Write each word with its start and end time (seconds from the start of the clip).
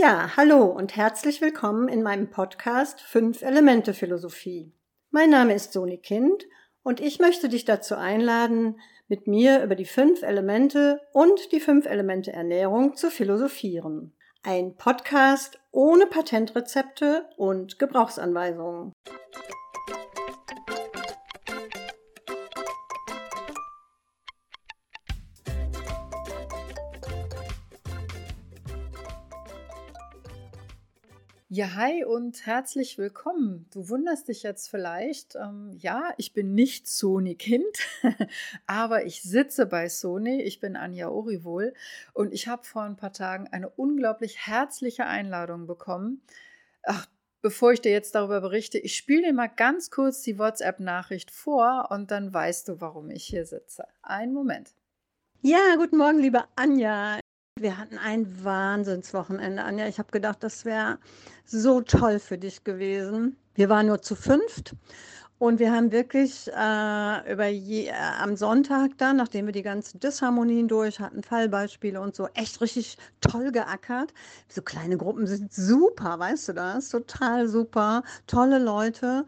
Ja, 0.00 0.34
hallo 0.34 0.64
und 0.64 0.96
herzlich 0.96 1.42
willkommen 1.42 1.86
in 1.88 2.02
meinem 2.02 2.30
Podcast 2.30 3.02
Fünf 3.02 3.42
Elemente 3.42 3.92
Philosophie. 3.92 4.72
Mein 5.10 5.28
Name 5.28 5.52
ist 5.52 5.74
Soni 5.74 5.98
Kind 5.98 6.46
und 6.82 7.00
ich 7.00 7.18
möchte 7.18 7.50
dich 7.50 7.66
dazu 7.66 7.96
einladen, 7.96 8.80
mit 9.08 9.26
mir 9.26 9.62
über 9.62 9.74
die 9.74 9.84
fünf 9.84 10.22
Elemente 10.22 11.02
und 11.12 11.52
die 11.52 11.60
fünf 11.60 11.84
Elemente 11.84 12.32
Ernährung 12.32 12.96
zu 12.96 13.10
philosophieren. 13.10 14.14
Ein 14.42 14.74
Podcast 14.74 15.60
ohne 15.70 16.06
Patentrezepte 16.06 17.28
und 17.36 17.78
Gebrauchsanweisungen. 17.78 18.94
Ja, 31.52 31.74
hi 31.74 32.04
und 32.04 32.46
herzlich 32.46 32.96
willkommen. 32.96 33.66
Du 33.72 33.88
wunderst 33.88 34.28
dich 34.28 34.44
jetzt 34.44 34.68
vielleicht, 34.68 35.34
ähm, 35.34 35.72
ja, 35.80 36.14
ich 36.16 36.32
bin 36.32 36.54
nicht 36.54 36.86
Sony-Kind, 36.86 37.76
aber 38.68 39.04
ich 39.04 39.22
sitze 39.22 39.66
bei 39.66 39.88
Sony. 39.88 40.42
Ich 40.42 40.60
bin 40.60 40.76
Anja 40.76 41.08
Orivol 41.08 41.74
und 42.12 42.32
ich 42.32 42.46
habe 42.46 42.62
vor 42.62 42.82
ein 42.82 42.94
paar 42.94 43.12
Tagen 43.12 43.48
eine 43.48 43.68
unglaublich 43.68 44.46
herzliche 44.46 45.06
Einladung 45.06 45.66
bekommen. 45.66 46.22
Ach, 46.84 47.08
bevor 47.42 47.72
ich 47.72 47.80
dir 47.80 47.90
jetzt 47.90 48.14
darüber 48.14 48.40
berichte, 48.40 48.78
ich 48.78 48.96
spiele 48.96 49.22
dir 49.22 49.32
mal 49.32 49.48
ganz 49.48 49.90
kurz 49.90 50.22
die 50.22 50.38
WhatsApp-Nachricht 50.38 51.32
vor 51.32 51.88
und 51.90 52.12
dann 52.12 52.32
weißt 52.32 52.68
du, 52.68 52.80
warum 52.80 53.10
ich 53.10 53.24
hier 53.24 53.44
sitze. 53.44 53.88
Einen 54.02 54.34
Moment. 54.34 54.70
Ja, 55.42 55.74
guten 55.76 55.96
Morgen, 55.96 56.20
liebe 56.20 56.44
Anja. 56.54 57.18
Wir 57.60 57.76
hatten 57.76 57.98
ein 57.98 58.42
Wahnsinnswochenende, 58.42 59.62
Anja. 59.62 59.86
Ich 59.86 59.98
habe 59.98 60.10
gedacht, 60.12 60.38
das 60.42 60.64
wäre 60.64 60.98
so 61.44 61.82
toll 61.82 62.18
für 62.18 62.38
dich 62.38 62.64
gewesen. 62.64 63.36
Wir 63.54 63.68
waren 63.68 63.88
nur 63.88 64.00
zu 64.00 64.14
fünft 64.14 64.74
und 65.40 65.58
wir 65.58 65.72
haben 65.72 65.90
wirklich 65.90 66.48
äh, 66.48 67.32
über 67.32 67.46
je, 67.46 67.86
äh, 67.86 67.92
am 68.20 68.36
Sonntag 68.36 68.98
dann, 68.98 69.16
nachdem 69.16 69.46
wir 69.46 69.54
die 69.54 69.62
ganzen 69.62 69.98
Disharmonien 69.98 70.68
durch 70.68 71.00
hatten, 71.00 71.22
Fallbeispiele 71.22 71.98
und 71.98 72.14
so, 72.14 72.28
echt 72.34 72.60
richtig 72.60 72.98
toll 73.22 73.50
geackert. 73.50 74.12
So 74.48 74.60
kleine 74.60 74.98
Gruppen 74.98 75.26
sind 75.26 75.50
super, 75.50 76.18
weißt 76.18 76.48
du 76.50 76.52
das? 76.52 76.90
Total 76.90 77.48
super, 77.48 78.02
tolle 78.26 78.58
Leute. 78.58 79.24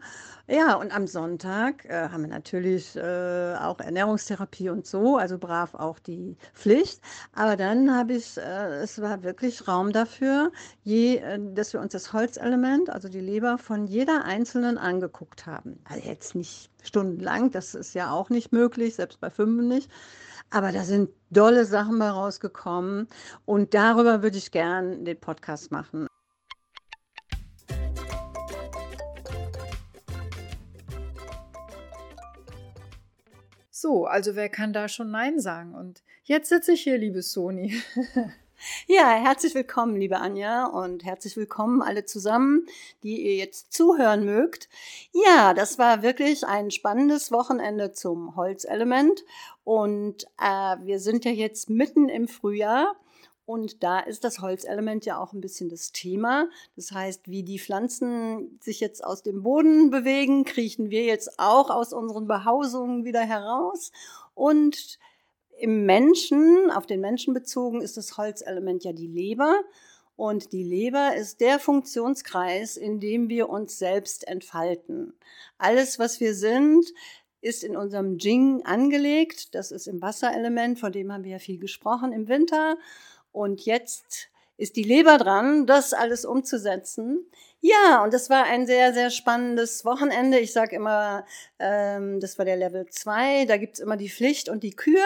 Ja, 0.47 0.75
und 0.75 0.93
am 0.93 1.07
Sonntag 1.07 1.85
äh, 1.85 2.09
haben 2.09 2.23
wir 2.23 2.29
natürlich 2.29 2.95
äh, 2.97 3.55
auch 3.55 3.79
Ernährungstherapie 3.79 4.69
und 4.69 4.85
so, 4.85 5.15
also 5.17 5.37
brav 5.39 5.73
auch 5.73 5.99
die 5.99 6.35
Pflicht. 6.53 7.01
Aber 7.33 7.55
dann 7.55 7.95
habe 7.95 8.13
ich, 8.13 8.37
äh, 8.37 8.81
es 8.83 9.01
war 9.01 9.23
wirklich 9.23 9.67
Raum 9.69 9.93
dafür, 9.93 10.51
je, 10.83 11.15
äh, 11.17 11.39
dass 11.53 11.71
wir 11.71 11.79
uns 11.79 11.93
das 11.93 12.11
Holzelement, 12.11 12.89
also 12.89 13.07
die 13.07 13.21
Leber, 13.21 13.57
von 13.57 13.87
jeder 13.87 14.25
einzelnen 14.25 14.77
angeguckt 14.77 15.45
haben. 15.47 15.79
Also 15.85 16.02
jetzt 16.05 16.35
nicht 16.35 16.69
stundenlang, 16.83 17.51
das 17.51 17.75
ist 17.75 17.93
ja 17.93 18.11
auch 18.11 18.29
nicht 18.29 18.51
möglich, 18.51 18.95
selbst 18.95 19.19
bei 19.19 19.29
fünf 19.29 19.61
nicht. 19.63 19.89
Aber 20.49 20.71
da 20.71 20.83
sind 20.83 21.09
dolle 21.31 21.65
Sachen 21.65 21.97
bei 21.99 22.09
rausgekommen 22.09 23.07
und 23.45 23.73
darüber 23.73 24.21
würde 24.21 24.37
ich 24.37 24.51
gern 24.51 25.03
den 25.05 25.19
Podcast 25.19 25.71
machen. 25.71 26.07
So, 33.69 34.05
also 34.05 34.35
wer 34.35 34.47
kann 34.47 34.71
da 34.71 34.87
schon 34.87 35.11
Nein 35.11 35.39
sagen? 35.39 35.75
Und 35.75 36.03
jetzt 36.23 36.49
sitze 36.49 36.71
ich 36.71 36.83
hier, 36.83 36.97
liebe 36.97 37.21
Soni. 37.21 37.81
Ja, 38.87 39.11
herzlich 39.11 39.55
willkommen, 39.55 39.97
liebe 39.97 40.19
Anja, 40.19 40.67
und 40.67 41.03
herzlich 41.03 41.35
willkommen 41.35 41.81
alle 41.81 42.05
zusammen, 42.05 42.65
die 43.03 43.21
ihr 43.21 43.35
jetzt 43.35 43.73
zuhören 43.73 44.23
mögt. 44.23 44.69
Ja, 45.11 45.53
das 45.53 45.77
war 45.79 46.01
wirklich 46.01 46.45
ein 46.45 46.71
spannendes 46.71 47.31
Wochenende 47.31 47.91
zum 47.91 48.37
Holzelement. 48.37 49.25
Und 49.65 50.23
äh, 50.39 50.77
wir 50.81 50.99
sind 50.99 51.25
ja 51.25 51.31
jetzt 51.31 51.69
mitten 51.69 52.07
im 52.07 52.29
Frühjahr. 52.29 52.95
Und 53.45 53.83
da 53.83 53.99
ist 53.99 54.23
das 54.23 54.39
Holzelement 54.39 55.05
ja 55.05 55.17
auch 55.17 55.33
ein 55.33 55.41
bisschen 55.41 55.67
das 55.67 55.91
Thema. 55.91 56.47
Das 56.77 56.93
heißt, 56.93 57.29
wie 57.29 57.43
die 57.43 57.59
Pflanzen 57.59 58.59
sich 58.61 58.79
jetzt 58.79 59.03
aus 59.03 59.23
dem 59.23 59.43
Boden 59.43 59.89
bewegen, 59.89 60.45
kriechen 60.45 60.89
wir 60.89 61.03
jetzt 61.03 61.37
auch 61.37 61.69
aus 61.69 61.91
unseren 61.91 62.27
Behausungen 62.27 63.03
wieder 63.03 63.21
heraus. 63.21 63.91
Und 64.33 64.99
im 65.63 65.85
Menschen, 65.85 66.69
auf 66.71 66.85
den 66.85 66.99
Menschen 66.99 67.33
bezogen, 67.33 67.79
ist 67.79 67.95
das 67.95 68.17
Holzelement 68.17 68.83
ja 68.83 68.91
die 68.91 69.07
Leber. 69.07 69.61
Und 70.17 70.51
die 70.51 70.61
Leber 70.61 71.15
ist 71.15 71.39
der 71.39 71.57
Funktionskreis, 71.57 72.75
in 72.75 72.99
dem 72.99 73.29
wir 73.29 73.47
uns 73.47 73.79
selbst 73.79 74.27
entfalten. 74.27 75.13
Alles, 75.57 75.99
was 75.99 76.19
wir 76.19 76.35
sind, 76.35 76.85
ist 77.39 77.63
in 77.63 77.77
unserem 77.77 78.17
Jing 78.17 78.65
angelegt. 78.65 79.55
Das 79.55 79.71
ist 79.71 79.87
im 79.87 80.01
Wasserelement, 80.01 80.79
von 80.79 80.91
dem 80.91 81.13
haben 81.13 81.23
wir 81.23 81.31
ja 81.31 81.39
viel 81.39 81.59
gesprochen 81.59 82.11
im 82.11 82.27
Winter. 82.27 82.75
Und 83.31 83.65
jetzt 83.65 84.27
ist 84.57 84.75
die 84.75 84.83
Leber 84.83 85.17
dran, 85.17 85.65
das 85.65 85.93
alles 85.93 86.25
umzusetzen. 86.25 87.25
Ja, 87.59 88.03
und 88.03 88.13
das 88.13 88.29
war 88.29 88.43
ein 88.43 88.67
sehr, 88.67 88.93
sehr 88.93 89.09
spannendes 89.09 89.85
Wochenende. 89.85 90.37
Ich 90.39 90.51
sage 90.51 90.75
immer, 90.75 91.25
ähm, 91.59 92.19
das 92.19 92.37
war 92.37 92.45
der 92.45 92.57
Level 92.57 92.85
2. 92.89 93.45
Da 93.45 93.57
gibt's 93.57 93.79
immer 93.79 93.95
die 93.95 94.09
Pflicht 94.09 94.49
und 94.49 94.63
die 94.63 94.75
Kür. 94.75 95.01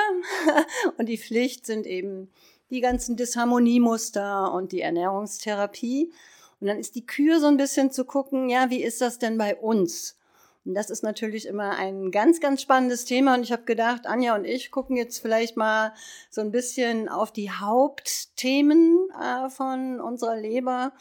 und 0.97 1.08
die 1.08 1.19
Pflicht 1.19 1.66
sind 1.66 1.85
eben 1.85 2.31
die 2.69 2.81
ganzen 2.81 3.16
Disharmoniemuster 3.16 4.52
und 4.53 4.72
die 4.72 4.81
Ernährungstherapie. 4.81 6.12
Und 6.59 6.68
dann 6.68 6.79
ist 6.79 6.96
die 6.96 7.06
Kür 7.06 7.40
so 7.40 7.47
ein 7.47 7.58
bisschen 7.58 7.91
zu 7.91 8.06
gucken, 8.06 8.50
ja, 8.50 8.69
wie 8.69 8.84
ist 8.84 9.02
das 9.02 9.19
denn 9.19 9.38
bei 9.38 9.56
uns? 9.56 10.18
Und 10.67 10.73
das 10.73 10.89
ist 10.89 11.01
natürlich 11.01 11.47
immer 11.47 11.78
ein 11.78 12.11
ganz, 12.11 12.41
ganz 12.41 12.61
spannendes 12.61 13.05
Thema. 13.05 13.35
Und 13.35 13.44
ich 13.44 13.53
habe 13.53 13.63
gedacht, 13.63 14.05
Anja 14.05 14.35
und 14.35 14.44
ich 14.44 14.69
gucken 14.69 14.97
jetzt 14.97 15.19
vielleicht 15.19 15.55
mal 15.55 15.94
so 16.29 16.41
ein 16.41 16.51
bisschen 16.51 17.07
auf 17.07 17.31
die 17.31 17.50
Hauptthemen 17.50 19.07
äh, 19.17 19.50
von 19.50 20.01
unserer 20.01 20.35
Leber 20.35 20.91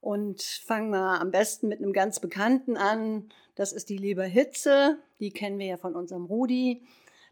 und 0.00 0.40
fangen 0.40 0.88
mal 0.88 1.18
am 1.18 1.30
besten 1.30 1.68
mit 1.68 1.80
einem 1.80 1.92
ganz 1.92 2.18
Bekannten 2.18 2.78
an. 2.78 3.28
Das 3.56 3.74
ist 3.74 3.90
die 3.90 3.98
Leberhitze. 3.98 4.96
Die 5.20 5.32
kennen 5.32 5.58
wir 5.58 5.66
ja 5.66 5.76
von 5.76 5.94
unserem 5.94 6.24
Rudi. 6.24 6.82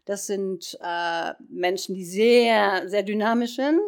Das 0.05 0.27
sind 0.27 0.77
äh, 0.83 1.33
Menschen, 1.49 1.95
die 1.95 2.05
sehr, 2.05 2.87
sehr 2.87 3.01
dynamisch 3.01 3.55
sind. 3.55 3.81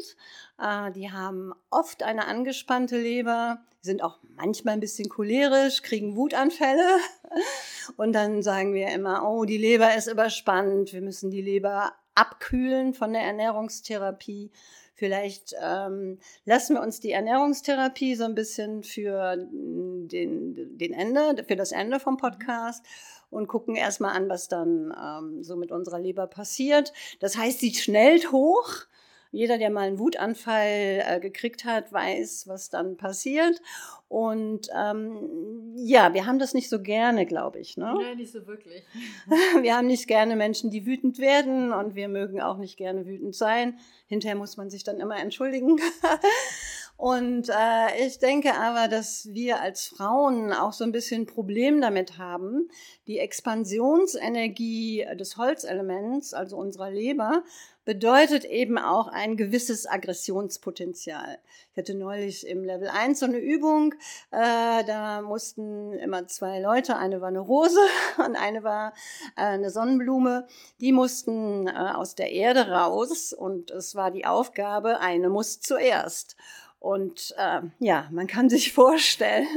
Äh, 0.61 0.91
die 0.91 1.11
haben 1.11 1.53
oft 1.69 2.03
eine 2.03 2.27
angespannte 2.27 2.97
Leber, 2.97 3.61
sind 3.81 4.03
auch 4.03 4.19
manchmal 4.35 4.75
ein 4.75 4.79
bisschen 4.79 5.09
cholerisch, 5.09 5.81
kriegen 5.81 6.15
Wutanfälle. 6.15 6.97
Und 7.97 8.13
dann 8.13 8.43
sagen 8.43 8.73
wir 8.73 8.89
immer, 8.89 9.27
oh, 9.27 9.45
die 9.45 9.57
Leber 9.57 9.95
ist 9.95 10.07
überspannt, 10.07 10.93
wir 10.93 11.01
müssen 11.01 11.31
die 11.31 11.41
Leber 11.41 11.93
abkühlen 12.13 12.93
von 12.93 13.13
der 13.13 13.23
Ernährungstherapie. 13.23 14.51
Vielleicht 14.93 15.55
ähm, 15.59 16.19
lassen 16.45 16.75
wir 16.75 16.83
uns 16.83 16.99
die 16.99 17.11
Ernährungstherapie 17.11 18.13
so 18.13 18.25
ein 18.25 18.35
bisschen 18.35 18.83
für 18.83 19.35
den, 19.35 20.77
den 20.77 20.93
Ende, 20.93 21.43
für 21.43 21.55
das 21.55 21.71
Ende 21.71 21.99
vom 21.99 22.17
Podcast 22.17 22.85
und 23.31 23.47
gucken 23.47 23.75
erstmal 23.75 24.15
an, 24.15 24.29
was 24.29 24.47
dann 24.47 24.93
ähm, 24.95 25.43
so 25.43 25.55
mit 25.55 25.71
unserer 25.71 25.97
Leber 25.97 26.27
passiert. 26.27 26.93
Das 27.19 27.35
heißt, 27.35 27.61
sie 27.61 27.73
schnellt 27.73 28.31
hoch 28.31 28.85
jeder, 29.31 29.57
der 29.57 29.69
mal 29.69 29.87
einen 29.87 29.99
Wutanfall 29.99 31.03
äh, 31.05 31.19
gekriegt 31.19 31.65
hat, 31.65 31.91
weiß, 31.91 32.47
was 32.47 32.69
dann 32.69 32.97
passiert. 32.97 33.61
Und 34.09 34.67
ähm, 34.77 35.73
ja, 35.77 36.13
wir 36.13 36.25
haben 36.25 36.37
das 36.37 36.53
nicht 36.53 36.69
so 36.69 36.81
gerne, 36.81 37.25
glaube 37.25 37.59
ich. 37.59 37.77
Ne? 37.77 37.93
Nein, 37.97 38.17
nicht 38.17 38.33
so 38.33 38.45
wirklich. 38.45 38.83
wir 39.61 39.75
haben 39.75 39.87
nicht 39.87 40.07
gerne 40.07 40.35
Menschen, 40.35 40.69
die 40.69 40.85
wütend 40.85 41.17
werden 41.19 41.71
und 41.71 41.95
wir 41.95 42.09
mögen 42.09 42.41
auch 42.41 42.57
nicht 42.57 42.75
gerne 42.75 43.05
wütend 43.05 43.33
sein. 43.33 43.79
Hinterher 44.07 44.35
muss 44.35 44.57
man 44.57 44.69
sich 44.69 44.83
dann 44.83 44.99
immer 44.99 45.17
entschuldigen. 45.17 45.79
Und 47.01 47.49
äh, 47.49 48.05
ich 48.05 48.19
denke 48.19 48.53
aber, 48.53 48.87
dass 48.87 49.27
wir 49.31 49.59
als 49.59 49.87
Frauen 49.87 50.53
auch 50.53 50.71
so 50.71 50.83
ein 50.83 50.91
bisschen 50.91 51.25
Problem 51.25 51.81
damit 51.81 52.19
haben, 52.19 52.69
die 53.07 53.17
Expansionsenergie 53.17 55.07
des 55.15 55.35
Holzelements, 55.35 56.35
also 56.35 56.57
unserer 56.57 56.91
Leber, 56.91 57.43
bedeutet 57.91 58.45
eben 58.45 58.77
auch 58.77 59.09
ein 59.09 59.35
gewisses 59.35 59.85
Aggressionspotenzial. 59.85 61.39
Ich 61.73 61.77
hatte 61.77 61.93
neulich 61.93 62.47
im 62.47 62.63
Level 62.63 62.87
1 62.87 63.19
so 63.19 63.25
eine 63.25 63.39
Übung, 63.39 63.93
äh, 64.31 64.85
da 64.85 65.21
mussten 65.21 65.91
immer 65.99 66.25
zwei 66.27 66.61
Leute, 66.61 66.95
eine 66.95 67.19
war 67.19 67.27
eine 67.27 67.41
Rose 67.41 67.81
und 68.25 68.37
eine 68.37 68.63
war 68.63 68.93
äh, 69.35 69.41
eine 69.41 69.69
Sonnenblume, 69.69 70.47
die 70.79 70.93
mussten 70.93 71.67
äh, 71.67 71.71
aus 71.71 72.15
der 72.15 72.31
Erde 72.31 72.69
raus 72.69 73.33
und 73.33 73.71
es 73.71 73.93
war 73.93 74.09
die 74.09 74.23
Aufgabe, 74.25 75.01
eine 75.01 75.29
muss 75.29 75.59
zuerst. 75.59 76.37
Und 76.79 77.35
äh, 77.37 77.59
ja, 77.79 78.07
man 78.11 78.27
kann 78.27 78.49
sich 78.49 78.71
vorstellen, 78.73 79.47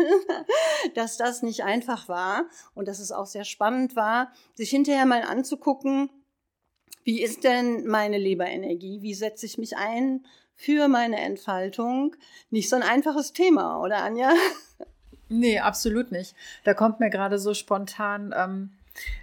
dass 0.96 1.18
das 1.18 1.42
nicht 1.42 1.62
einfach 1.62 2.08
war 2.08 2.46
und 2.74 2.88
dass 2.88 2.98
es 2.98 3.12
auch 3.12 3.26
sehr 3.26 3.44
spannend 3.44 3.94
war, 3.94 4.32
sich 4.54 4.70
hinterher 4.70 5.06
mal 5.06 5.22
anzugucken, 5.22 6.10
wie 7.04 7.22
ist 7.22 7.44
denn 7.44 7.86
meine 7.86 8.18
Leberenergie? 8.18 9.02
Wie 9.02 9.14
setze 9.14 9.46
ich 9.46 9.58
mich 9.58 9.76
ein 9.76 10.24
für 10.56 10.88
meine 10.88 11.20
Entfaltung 11.20 12.16
nicht 12.50 12.68
so 12.68 12.76
ein 12.76 12.82
einfaches 12.82 13.32
Thema, 13.32 13.80
oder 13.80 14.02
Anja? 14.02 14.32
Nee, 15.28 15.58
absolut 15.58 16.12
nicht. 16.12 16.34
Da 16.64 16.74
kommt 16.74 17.00
mir 17.00 17.08
gerade 17.10 17.38
so 17.38 17.54
spontan 17.54 18.34
ähm, 18.36 18.70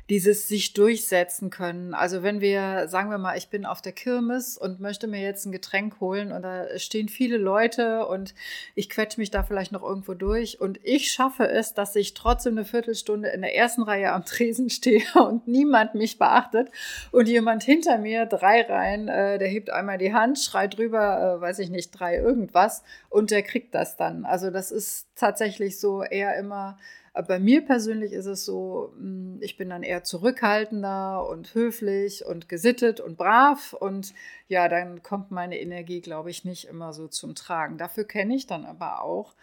dieses 0.09 0.50
sich 0.50 0.73
durchsetzen 0.73 1.50
können. 1.50 1.94
Also 1.94 2.21
wenn 2.21 2.41
wir, 2.41 2.89
sagen 2.89 3.09
wir 3.09 3.18
mal, 3.18 3.38
ich 3.38 3.47
bin 3.47 3.65
auf 3.65 3.81
der 3.81 3.94
Kirmes 3.94 4.57
und 4.57 4.81
möchte 4.81 5.07
mir 5.07 5.21
jetzt 5.21 5.45
ein 5.45 5.53
Getränk 5.53 6.01
holen 6.01 6.33
und 6.33 6.41
da 6.41 6.77
stehen 6.77 7.07
viele 7.07 7.38
Leute 7.38 8.06
und 8.06 8.35
ich 8.75 8.89
quetsche 8.89 9.21
mich 9.21 9.31
da 9.31 9.44
vielleicht 9.44 9.71
noch 9.71 9.83
irgendwo 9.83 10.13
durch 10.13 10.59
und 10.59 10.79
ich 10.83 11.12
schaffe 11.12 11.47
es, 11.47 11.73
dass 11.73 11.95
ich 11.95 12.13
trotzdem 12.13 12.57
eine 12.57 12.65
Viertelstunde 12.65 13.29
in 13.29 13.41
der 13.41 13.56
ersten 13.56 13.83
Reihe 13.83 14.12
am 14.12 14.25
Tresen 14.25 14.69
stehe 14.69 15.03
und 15.15 15.47
niemand 15.47 15.95
mich 15.95 16.19
beachtet 16.19 16.69
und 17.12 17.29
jemand 17.29 17.63
hinter 17.63 17.97
mir, 17.97 18.25
drei 18.25 18.63
Reihen, 18.63 19.07
äh, 19.07 19.39
der 19.39 19.47
hebt 19.47 19.69
einmal 19.69 19.97
die 19.97 20.13
Hand, 20.13 20.39
schreit 20.39 20.77
drüber, 20.77 21.38
äh, 21.38 21.41
weiß 21.41 21.59
ich 21.59 21.69
nicht, 21.69 21.91
drei 21.91 22.17
irgendwas 22.17 22.83
und 23.09 23.31
der 23.31 23.44
kriegt 23.44 23.74
das 23.74 23.95
dann. 23.95 24.25
Also 24.25 24.51
das 24.51 24.71
ist 24.71 25.07
tatsächlich 25.15 25.79
so 25.79 26.03
eher 26.03 26.35
immer 26.35 26.77
bei 27.13 27.40
mir 27.40 27.66
persönlich 27.66 28.13
ist 28.13 28.25
es 28.25 28.46
so, 28.46 28.94
hm, 28.96 29.40
ich 29.42 29.58
bin 29.58 29.69
dann 29.69 29.84
eher 29.84 30.04
zurückhaltender 30.04 31.28
und 31.28 31.54
höflich 31.54 32.25
und 32.25 32.48
gesittet 32.48 33.00
und 33.00 33.18
brav 33.18 33.74
und 33.74 34.13
ja, 34.48 34.69
dann 34.69 35.04
kommt 35.04 35.31
meine 35.31 35.60
Energie, 35.60 36.02
glaube 36.02 36.30
ich, 36.30 36.46
nicht 36.46 36.66
immer 36.66 36.94
so 36.94 37.08
zum 37.08 37.36
Tragen. 37.36 37.78
Dafür 37.78 38.06
kenne 38.06 38.36
ich 38.36 38.48
dann 38.48 38.66
aber 38.66 39.02
auch 39.02 39.36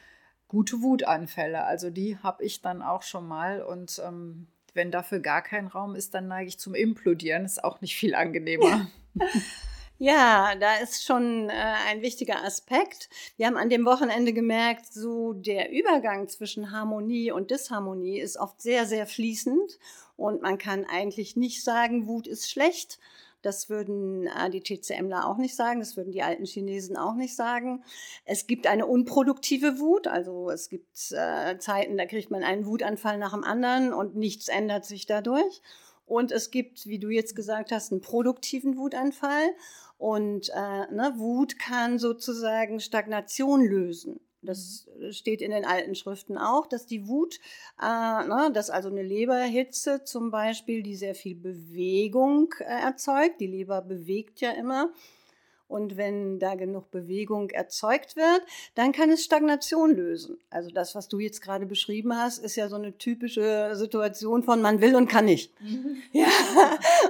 gute 0.48 0.80
Wutanfälle. 0.80 1.64
Also 1.64 1.90
die 1.90 2.16
habe 2.18 2.42
ich 2.44 2.62
dann 2.62 2.80
auch 2.82 3.02
schon 3.02 3.28
mal 3.28 3.62
und 3.62 4.00
ähm, 4.04 4.46
wenn 4.72 4.90
dafür 4.90 5.20
gar 5.20 5.42
kein 5.42 5.66
Raum 5.66 5.94
ist, 5.94 6.14
dann 6.14 6.28
neige 6.28 6.48
ich 6.48 6.58
zum 6.58 6.74
Implodieren. 6.74 7.44
Ist 7.44 7.62
auch 7.62 7.80
nicht 7.80 7.96
viel 7.96 8.14
angenehmer. 8.14 8.88
Ja, 10.00 10.54
da 10.54 10.76
ist 10.76 11.04
schon 11.04 11.48
äh, 11.48 11.52
ein 11.88 12.02
wichtiger 12.02 12.44
Aspekt. 12.44 13.08
Wir 13.36 13.46
haben 13.46 13.56
an 13.56 13.68
dem 13.68 13.84
Wochenende 13.84 14.32
gemerkt, 14.32 14.86
so 14.92 15.32
der 15.32 15.72
Übergang 15.72 16.28
zwischen 16.28 16.70
Harmonie 16.70 17.32
und 17.32 17.50
Disharmonie 17.50 18.20
ist 18.20 18.36
oft 18.36 18.62
sehr, 18.62 18.86
sehr 18.86 19.08
fließend 19.08 19.80
und 20.16 20.40
man 20.40 20.56
kann 20.56 20.84
eigentlich 20.84 21.34
nicht 21.34 21.64
sagen, 21.64 22.06
Wut 22.06 22.28
ist 22.28 22.48
schlecht. 22.48 23.00
Das 23.42 23.68
würden 23.68 24.28
äh, 24.28 24.50
die 24.50 24.60
TCMler 24.60 25.26
auch 25.26 25.36
nicht 25.36 25.56
sagen, 25.56 25.80
das 25.80 25.96
würden 25.96 26.12
die 26.12 26.22
alten 26.22 26.44
Chinesen 26.44 26.96
auch 26.96 27.14
nicht 27.14 27.34
sagen. 27.34 27.82
Es 28.24 28.46
gibt 28.46 28.68
eine 28.68 28.86
unproduktive 28.86 29.80
Wut, 29.80 30.06
also 30.06 30.48
es 30.50 30.68
gibt 30.68 31.10
äh, 31.10 31.58
Zeiten, 31.58 31.96
da 31.96 32.06
kriegt 32.06 32.30
man 32.30 32.44
einen 32.44 32.66
Wutanfall 32.66 33.18
nach 33.18 33.32
dem 33.32 33.42
anderen 33.42 33.92
und 33.92 34.14
nichts 34.14 34.46
ändert 34.46 34.84
sich 34.84 35.06
dadurch. 35.06 35.60
Und 36.08 36.32
es 36.32 36.50
gibt, 36.50 36.86
wie 36.86 36.98
du 36.98 37.10
jetzt 37.10 37.36
gesagt 37.36 37.70
hast, 37.70 37.92
einen 37.92 38.00
produktiven 38.00 38.78
Wutanfall. 38.78 39.54
Und 39.98 40.48
äh, 40.50 40.92
ne, 40.92 41.14
Wut 41.16 41.58
kann 41.58 41.98
sozusagen 41.98 42.80
Stagnation 42.80 43.64
lösen. 43.64 44.20
Das 44.42 44.86
mhm. 44.96 45.12
steht 45.12 45.42
in 45.42 45.50
den 45.50 45.64
alten 45.64 45.94
Schriften 45.94 46.38
auch, 46.38 46.66
dass 46.66 46.86
die 46.86 47.08
Wut, 47.08 47.40
äh, 47.82 47.84
ne, 47.84 48.50
dass 48.54 48.70
also 48.70 48.88
eine 48.88 49.02
Leberhitze 49.02 50.04
zum 50.04 50.30
Beispiel, 50.30 50.82
die 50.82 50.94
sehr 50.94 51.14
viel 51.14 51.34
Bewegung 51.34 52.54
äh, 52.60 52.64
erzeugt. 52.64 53.40
Die 53.40 53.48
Leber 53.48 53.82
bewegt 53.82 54.40
ja 54.40 54.52
immer. 54.52 54.92
Und 55.68 55.98
wenn 55.98 56.38
da 56.38 56.54
genug 56.54 56.90
Bewegung 56.90 57.50
erzeugt 57.50 58.16
wird, 58.16 58.40
dann 58.74 58.92
kann 58.92 59.10
es 59.10 59.22
Stagnation 59.22 59.94
lösen. 59.94 60.38
Also 60.48 60.70
das, 60.70 60.94
was 60.94 61.08
du 61.08 61.18
jetzt 61.18 61.42
gerade 61.42 61.66
beschrieben 61.66 62.16
hast, 62.16 62.38
ist 62.38 62.56
ja 62.56 62.70
so 62.70 62.76
eine 62.76 62.96
typische 62.96 63.76
Situation 63.76 64.42
von 64.42 64.62
man 64.62 64.80
will 64.80 64.96
und 64.96 65.08
kann 65.08 65.26
nicht. 65.26 65.52
Mhm. 65.60 66.02
Ja. 66.12 66.26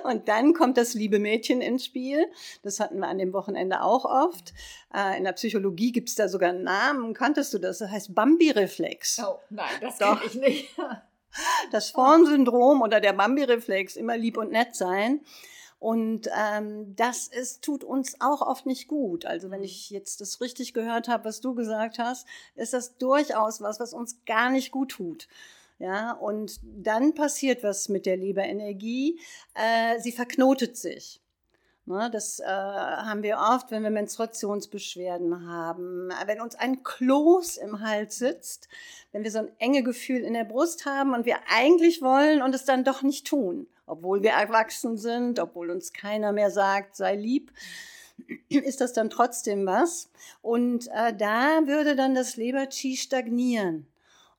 Und 0.02 0.28
dann 0.28 0.54
kommt 0.54 0.76
das 0.76 0.94
liebe 0.94 1.20
Mädchen 1.20 1.60
ins 1.60 1.84
Spiel. 1.84 2.26
Das 2.62 2.80
hatten 2.80 2.98
wir 2.98 3.06
an 3.06 3.18
dem 3.18 3.32
Wochenende 3.32 3.82
auch 3.82 4.04
oft. 4.04 4.52
Äh, 4.92 5.16
in 5.18 5.24
der 5.24 5.32
Psychologie 5.32 5.92
gibt 5.92 6.08
es 6.08 6.16
da 6.16 6.28
sogar 6.28 6.50
einen 6.50 6.64
Namen. 6.64 7.14
Kanntest 7.14 7.54
du 7.54 7.58
das? 7.58 7.78
Das 7.78 7.90
heißt 7.90 8.14
Bambi-Reflex. 8.14 9.22
Oh, 9.24 9.38
nein, 9.50 9.70
das 9.80 9.98
kenne 9.98 10.20
ich 10.26 10.34
nicht. 10.34 10.74
Das 11.70 11.90
Formsyndrom 11.90 12.82
oder 12.82 13.00
der 13.00 13.12
Bambi-Reflex, 13.12 13.96
immer 13.96 14.16
lieb 14.16 14.38
und 14.38 14.50
nett 14.50 14.74
sein. 14.74 15.20
Und 15.78 16.28
ähm, 16.36 16.96
das 16.96 17.28
ist, 17.28 17.62
tut 17.62 17.84
uns 17.84 18.20
auch 18.20 18.42
oft 18.42 18.66
nicht 18.66 18.88
gut. 18.88 19.26
Also 19.26 19.50
wenn 19.50 19.60
mhm. 19.60 19.66
ich 19.66 19.90
jetzt 19.90 20.20
das 20.20 20.40
richtig 20.40 20.74
gehört 20.74 21.08
habe, 21.08 21.24
was 21.24 21.40
du 21.40 21.54
gesagt 21.54 21.98
hast, 21.98 22.26
ist 22.56 22.72
das 22.72 22.98
durchaus 22.98 23.60
was, 23.60 23.78
was 23.78 23.94
uns 23.94 24.24
gar 24.26 24.50
nicht 24.50 24.72
gut 24.72 24.90
tut. 24.92 25.28
Ja, 25.78 26.12
und 26.12 26.58
dann 26.62 27.14
passiert 27.14 27.62
was 27.62 27.88
mit 27.88 28.04
der 28.04 28.16
Leberenergie. 28.16 29.20
Äh, 29.54 30.00
sie 30.00 30.10
verknotet 30.10 30.76
sich. 30.76 31.20
Ne, 31.86 32.10
das 32.12 32.38
äh, 32.40 32.44
haben 32.44 33.22
wir 33.22 33.38
oft, 33.38 33.70
wenn 33.70 33.82
wir 33.82 33.88
Menstruationsbeschwerden 33.88 35.48
haben, 35.48 36.10
wenn 36.26 36.42
uns 36.42 36.54
ein 36.54 36.82
Kloß 36.82 37.56
im 37.56 37.80
Hals 37.80 38.18
sitzt, 38.18 38.68
wenn 39.12 39.24
wir 39.24 39.30
so 39.30 39.38
ein 39.38 39.52
enge 39.58 39.82
Gefühl 39.82 40.20
in 40.20 40.34
der 40.34 40.44
Brust 40.44 40.84
haben 40.84 41.14
und 41.14 41.24
wir 41.24 41.38
eigentlich 41.48 42.02
wollen 42.02 42.42
und 42.42 42.54
es 42.54 42.66
dann 42.66 42.84
doch 42.84 43.02
nicht 43.02 43.26
tun, 43.26 43.68
obwohl 43.88 44.22
wir 44.22 44.30
erwachsen 44.30 44.96
sind, 44.96 45.38
obwohl 45.38 45.70
uns 45.70 45.92
keiner 45.92 46.32
mehr 46.32 46.50
sagt, 46.50 46.96
sei 46.96 47.16
lieb, 47.16 47.52
ist 48.48 48.80
das 48.80 48.92
dann 48.92 49.10
trotzdem 49.10 49.66
was. 49.66 50.10
Und 50.42 50.88
äh, 50.88 51.14
da 51.14 51.66
würde 51.66 51.96
dann 51.96 52.14
das 52.14 52.36
Leber-Chi 52.36 52.96
stagnieren. 52.96 53.86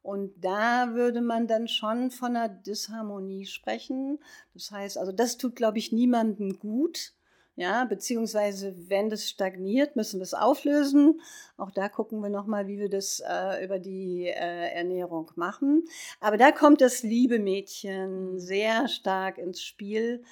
Und 0.02 0.34
da 0.44 0.94
würde 0.94 1.22
man 1.22 1.48
dann 1.48 1.68
schon 1.68 2.10
von 2.10 2.36
einer 2.36 2.50
Disharmonie 2.50 3.46
sprechen. 3.46 4.20
Das 4.54 4.72
heißt, 4.72 4.98
also 4.98 5.12
das 5.12 5.38
tut, 5.38 5.56
glaube 5.56 5.78
ich, 5.78 5.92
niemandem 5.92 6.58
gut. 6.58 7.14
Ja, 7.60 7.84
beziehungsweise 7.84 8.74
wenn 8.88 9.10
das 9.10 9.28
stagniert, 9.28 9.98
müssen 9.98 10.22
wir 10.22 10.24
es 10.24 10.34
auflösen. 10.34 11.20
Auch 11.58 11.72
da 11.72 11.90
gucken 11.90 12.22
wir 12.22 12.30
nochmal, 12.30 12.68
wie 12.68 12.80
wir 12.80 12.88
das 12.88 13.22
äh, 13.28 13.62
über 13.66 13.80
die 13.80 14.28
äh, 14.28 14.74
Ernährung 14.74 15.30
machen. 15.36 15.84
Aber 16.22 16.38
da 16.38 16.54
kommt 16.54 16.80
das 16.80 17.04
liebe 17.04 17.38
Mädchen 17.38 18.40
sehr 18.40 18.88
stark 18.88 19.38
ins 19.38 19.62
Spiel. 19.62 20.24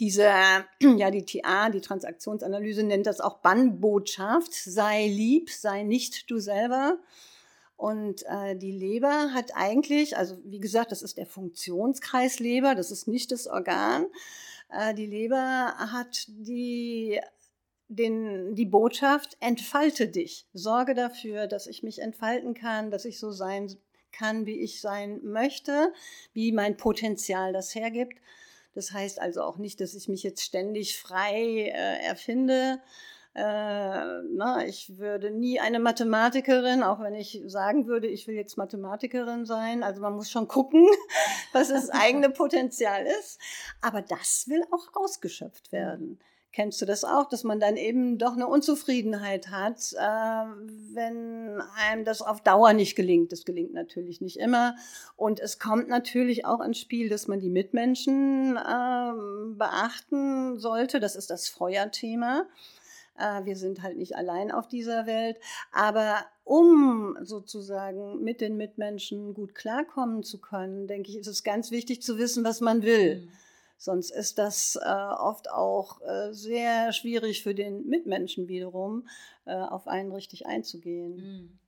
Diese, 0.00 0.22
ja, 0.80 1.10
die 1.10 1.26
TA, 1.26 1.68
die 1.68 1.82
Transaktionsanalyse 1.82 2.84
nennt 2.84 3.06
das 3.06 3.20
auch 3.20 3.40
Bannbotschaft. 3.40 4.54
Sei 4.54 5.08
lieb, 5.08 5.50
sei 5.50 5.82
nicht 5.82 6.30
du 6.30 6.38
selber. 6.38 6.98
Und 7.76 8.24
äh, 8.28 8.56
die 8.56 8.72
Leber 8.72 9.34
hat 9.34 9.50
eigentlich, 9.54 10.16
also 10.16 10.38
wie 10.42 10.60
gesagt, 10.60 10.90
das 10.90 11.02
ist 11.02 11.18
der 11.18 11.26
Funktionskreis 11.26 12.38
Leber, 12.38 12.74
das 12.74 12.90
ist 12.90 13.08
nicht 13.08 13.30
das 13.30 13.46
Organ. 13.46 14.06
Äh, 14.70 14.94
die 14.94 15.06
Leber 15.06 15.74
hat 15.78 16.26
die, 16.28 17.20
den, 17.88 18.54
die 18.54 18.66
Botschaft, 18.66 19.36
entfalte 19.40 20.08
dich. 20.08 20.46
Sorge 20.52 20.94
dafür, 20.94 21.46
dass 21.46 21.66
ich 21.66 21.82
mich 21.82 22.00
entfalten 22.00 22.54
kann, 22.54 22.90
dass 22.90 23.04
ich 23.04 23.18
so 23.18 23.30
sein 23.30 23.74
kann, 24.12 24.46
wie 24.46 24.60
ich 24.60 24.80
sein 24.80 25.20
möchte, 25.22 25.92
wie 26.32 26.52
mein 26.52 26.76
Potenzial 26.76 27.52
das 27.52 27.74
hergibt. 27.74 28.18
Das 28.74 28.92
heißt 28.92 29.20
also 29.20 29.42
auch 29.42 29.58
nicht, 29.58 29.80
dass 29.80 29.94
ich 29.94 30.08
mich 30.08 30.22
jetzt 30.22 30.42
ständig 30.42 30.98
frei 30.98 31.72
äh, 31.74 32.06
erfinde, 32.06 32.80
äh, 33.38 34.22
na, 34.34 34.66
ich 34.66 34.98
würde 34.98 35.30
nie 35.30 35.60
eine 35.60 35.78
Mathematikerin, 35.78 36.82
auch 36.82 36.98
wenn 36.98 37.14
ich 37.14 37.40
sagen 37.46 37.86
würde, 37.86 38.08
ich 38.08 38.26
will 38.26 38.34
jetzt 38.34 38.56
Mathematikerin 38.56 39.46
sein. 39.46 39.84
Also 39.84 40.00
man 40.00 40.14
muss 40.14 40.30
schon 40.30 40.48
gucken, 40.48 40.84
was 41.52 41.68
das 41.68 41.90
eigene 41.90 42.30
Potenzial 42.30 43.06
ist. 43.20 43.38
Aber 43.80 44.02
das 44.02 44.48
will 44.48 44.64
auch 44.72 44.88
ausgeschöpft 44.94 45.70
werden. 45.70 46.18
Kennst 46.50 46.80
du 46.82 46.86
das 46.86 47.04
auch, 47.04 47.28
dass 47.28 47.44
man 47.44 47.60
dann 47.60 47.76
eben 47.76 48.18
doch 48.18 48.32
eine 48.32 48.48
Unzufriedenheit 48.48 49.50
hat, 49.50 49.92
äh, 49.92 50.44
wenn 50.94 51.60
einem 51.76 52.04
das 52.04 52.22
auf 52.22 52.40
Dauer 52.40 52.72
nicht 52.72 52.96
gelingt? 52.96 53.30
Das 53.30 53.44
gelingt 53.44 53.74
natürlich 53.74 54.20
nicht 54.20 54.38
immer. 54.38 54.74
Und 55.14 55.38
es 55.38 55.60
kommt 55.60 55.88
natürlich 55.88 56.44
auch 56.46 56.60
ins 56.60 56.78
Spiel, 56.80 57.08
dass 57.08 57.28
man 57.28 57.38
die 57.38 57.50
Mitmenschen 57.50 58.56
äh, 58.56 59.12
beachten 59.54 60.58
sollte. 60.58 60.98
Das 60.98 61.14
ist 61.14 61.30
das 61.30 61.48
Feuerthema. 61.48 62.46
Äh, 63.18 63.44
wir 63.44 63.56
sind 63.56 63.82
halt 63.82 63.96
nicht 63.96 64.16
allein 64.16 64.50
auf 64.50 64.68
dieser 64.68 65.06
Welt. 65.06 65.36
Aber 65.72 66.24
um 66.44 67.16
sozusagen 67.22 68.22
mit 68.22 68.40
den 68.40 68.56
Mitmenschen 68.56 69.34
gut 69.34 69.54
klarkommen 69.54 70.22
zu 70.22 70.40
können, 70.40 70.86
denke 70.86 71.10
ich, 71.10 71.18
ist 71.18 71.26
es 71.26 71.44
ganz 71.44 71.70
wichtig 71.70 72.02
zu 72.02 72.18
wissen, 72.18 72.44
was 72.44 72.60
man 72.60 72.82
will. 72.82 73.22
Mhm. 73.22 73.28
Sonst 73.76 74.10
ist 74.10 74.38
das 74.38 74.76
äh, 74.82 74.88
oft 74.88 75.50
auch 75.50 76.00
äh, 76.02 76.32
sehr 76.32 76.92
schwierig 76.92 77.44
für 77.44 77.54
den 77.54 77.86
Mitmenschen 77.86 78.48
wiederum, 78.48 79.06
äh, 79.44 79.54
auf 79.54 79.86
einen 79.86 80.10
richtig 80.10 80.46
einzugehen. 80.46 81.16
Mhm. 81.16 81.58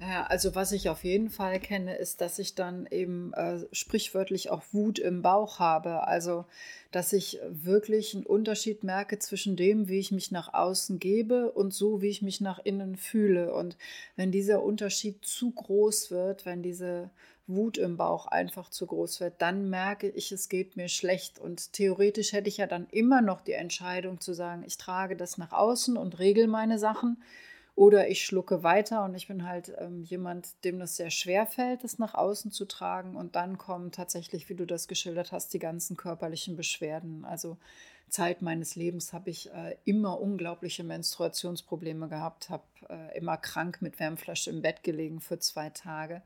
Ja, 0.00 0.26
also 0.28 0.54
was 0.54 0.70
ich 0.70 0.88
auf 0.88 1.02
jeden 1.02 1.28
Fall 1.28 1.58
kenne, 1.58 1.96
ist, 1.96 2.20
dass 2.20 2.38
ich 2.38 2.54
dann 2.54 2.86
eben 2.86 3.32
äh, 3.32 3.66
sprichwörtlich 3.72 4.48
auch 4.48 4.62
Wut 4.70 5.00
im 5.00 5.22
Bauch 5.22 5.58
habe. 5.58 6.06
Also, 6.06 6.44
dass 6.92 7.12
ich 7.12 7.40
wirklich 7.48 8.14
einen 8.14 8.24
Unterschied 8.24 8.84
merke 8.84 9.18
zwischen 9.18 9.56
dem, 9.56 9.88
wie 9.88 9.98
ich 9.98 10.12
mich 10.12 10.30
nach 10.30 10.54
außen 10.54 11.00
gebe 11.00 11.50
und 11.50 11.74
so, 11.74 12.00
wie 12.00 12.10
ich 12.10 12.22
mich 12.22 12.40
nach 12.40 12.60
innen 12.60 12.96
fühle. 12.96 13.52
Und 13.52 13.76
wenn 14.14 14.30
dieser 14.30 14.62
Unterschied 14.62 15.24
zu 15.24 15.50
groß 15.50 16.12
wird, 16.12 16.46
wenn 16.46 16.62
diese 16.62 17.10
Wut 17.48 17.76
im 17.76 17.96
Bauch 17.96 18.26
einfach 18.26 18.70
zu 18.70 18.86
groß 18.86 19.18
wird, 19.18 19.42
dann 19.42 19.68
merke 19.68 20.08
ich, 20.08 20.30
es 20.30 20.48
geht 20.48 20.76
mir 20.76 20.88
schlecht. 20.88 21.40
Und 21.40 21.72
theoretisch 21.72 22.32
hätte 22.32 22.48
ich 22.48 22.58
ja 22.58 22.68
dann 22.68 22.86
immer 22.92 23.20
noch 23.20 23.40
die 23.40 23.52
Entscheidung 23.52 24.20
zu 24.20 24.32
sagen, 24.32 24.62
ich 24.64 24.76
trage 24.76 25.16
das 25.16 25.38
nach 25.38 25.50
außen 25.50 25.96
und 25.96 26.20
regel 26.20 26.46
meine 26.46 26.78
Sachen 26.78 27.16
oder 27.78 28.08
ich 28.08 28.24
schlucke 28.24 28.64
weiter 28.64 29.04
und 29.04 29.14
ich 29.14 29.28
bin 29.28 29.48
halt 29.48 29.72
ähm, 29.78 30.02
jemand, 30.02 30.64
dem 30.64 30.80
das 30.80 30.96
sehr 30.96 31.12
schwer 31.12 31.46
fällt, 31.46 31.84
das 31.84 32.00
nach 32.00 32.14
außen 32.14 32.50
zu 32.50 32.64
tragen. 32.64 33.14
Und 33.14 33.36
dann 33.36 33.56
kommen 33.56 33.92
tatsächlich, 33.92 34.48
wie 34.48 34.56
du 34.56 34.66
das 34.66 34.88
geschildert 34.88 35.30
hast, 35.30 35.54
die 35.54 35.60
ganzen 35.60 35.96
körperlichen 35.96 36.56
Beschwerden. 36.56 37.24
Also 37.24 37.56
Zeit 38.08 38.42
meines 38.42 38.74
Lebens 38.74 39.12
habe 39.12 39.30
ich 39.30 39.52
äh, 39.52 39.76
immer 39.84 40.20
unglaubliche 40.20 40.82
Menstruationsprobleme 40.82 42.08
gehabt, 42.08 42.50
habe 42.50 42.64
äh, 42.88 43.16
immer 43.16 43.36
krank 43.36 43.80
mit 43.80 44.00
Wärmflasche 44.00 44.50
im 44.50 44.60
Bett 44.60 44.82
gelegen 44.82 45.20
für 45.20 45.38
zwei 45.38 45.70
Tage. 45.70 46.22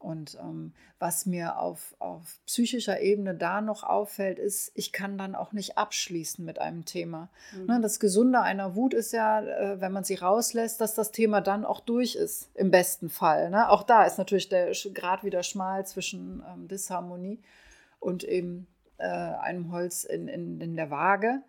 Und 0.00 0.38
ähm, 0.40 0.72
was 0.98 1.26
mir 1.26 1.58
auf, 1.58 1.94
auf 1.98 2.40
psychischer 2.46 3.00
Ebene 3.00 3.34
da 3.34 3.60
noch 3.60 3.84
auffällt, 3.84 4.38
ist, 4.38 4.72
ich 4.74 4.92
kann 4.92 5.18
dann 5.18 5.34
auch 5.34 5.52
nicht 5.52 5.76
abschließen 5.76 6.42
mit 6.42 6.58
einem 6.58 6.86
Thema. 6.86 7.28
Mhm. 7.54 7.66
Ne, 7.66 7.80
das 7.82 8.00
Gesunde 8.00 8.40
einer 8.40 8.74
Wut 8.74 8.94
ist 8.94 9.12
ja, 9.12 9.42
äh, 9.42 9.80
wenn 9.80 9.92
man 9.92 10.04
sie 10.04 10.14
rauslässt, 10.14 10.80
dass 10.80 10.94
das 10.94 11.12
Thema 11.12 11.42
dann 11.42 11.66
auch 11.66 11.80
durch 11.80 12.16
ist, 12.16 12.48
im 12.54 12.70
besten 12.70 13.10
Fall. 13.10 13.50
Ne? 13.50 13.68
Auch 13.68 13.82
da 13.82 14.04
ist 14.04 14.16
natürlich 14.16 14.48
der 14.48 14.72
Grad 14.94 15.22
wieder 15.22 15.42
schmal 15.42 15.86
zwischen 15.86 16.42
ähm, 16.50 16.66
Disharmonie 16.66 17.38
und 17.98 18.24
eben 18.24 18.66
äh, 18.96 19.04
einem 19.04 19.70
Holz 19.70 20.04
in, 20.04 20.28
in, 20.28 20.62
in 20.62 20.76
der 20.76 20.90
Waage. 20.90 21.42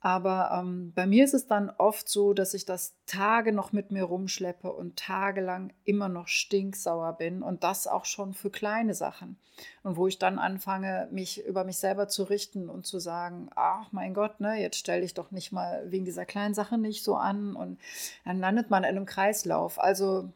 Aber 0.00 0.50
ähm, 0.52 0.92
bei 0.94 1.06
mir 1.06 1.24
ist 1.24 1.34
es 1.34 1.46
dann 1.46 1.70
oft 1.70 2.08
so, 2.08 2.32
dass 2.32 2.54
ich 2.54 2.64
das 2.64 2.94
Tage 3.06 3.52
noch 3.52 3.72
mit 3.72 3.90
mir 3.90 4.04
rumschleppe 4.04 4.72
und 4.72 4.96
tagelang 4.96 5.72
immer 5.84 6.08
noch 6.08 6.28
stinksauer 6.28 7.14
bin 7.14 7.42
und 7.42 7.64
das 7.64 7.88
auch 7.88 8.04
schon 8.04 8.32
für 8.32 8.50
kleine 8.50 8.94
Sachen. 8.94 9.38
Und 9.82 9.96
wo 9.96 10.06
ich 10.06 10.20
dann 10.20 10.38
anfange, 10.38 11.08
mich 11.10 11.44
über 11.44 11.64
mich 11.64 11.78
selber 11.78 12.06
zu 12.06 12.22
richten 12.22 12.68
und 12.68 12.86
zu 12.86 13.00
sagen, 13.00 13.50
ach 13.56 13.90
mein 13.90 14.14
Gott, 14.14 14.38
ne, 14.38 14.60
jetzt 14.60 14.78
stell 14.78 15.00
dich 15.00 15.14
doch 15.14 15.32
nicht 15.32 15.50
mal 15.50 15.90
wegen 15.90 16.04
dieser 16.04 16.26
kleinen 16.26 16.54
Sache 16.54 16.78
nicht 16.78 17.02
so 17.02 17.16
an 17.16 17.56
und 17.56 17.80
dann 18.24 18.38
landet 18.38 18.70
man 18.70 18.84
in 18.84 18.90
einem 18.90 19.06
Kreislauf. 19.06 19.80
Also 19.80 20.30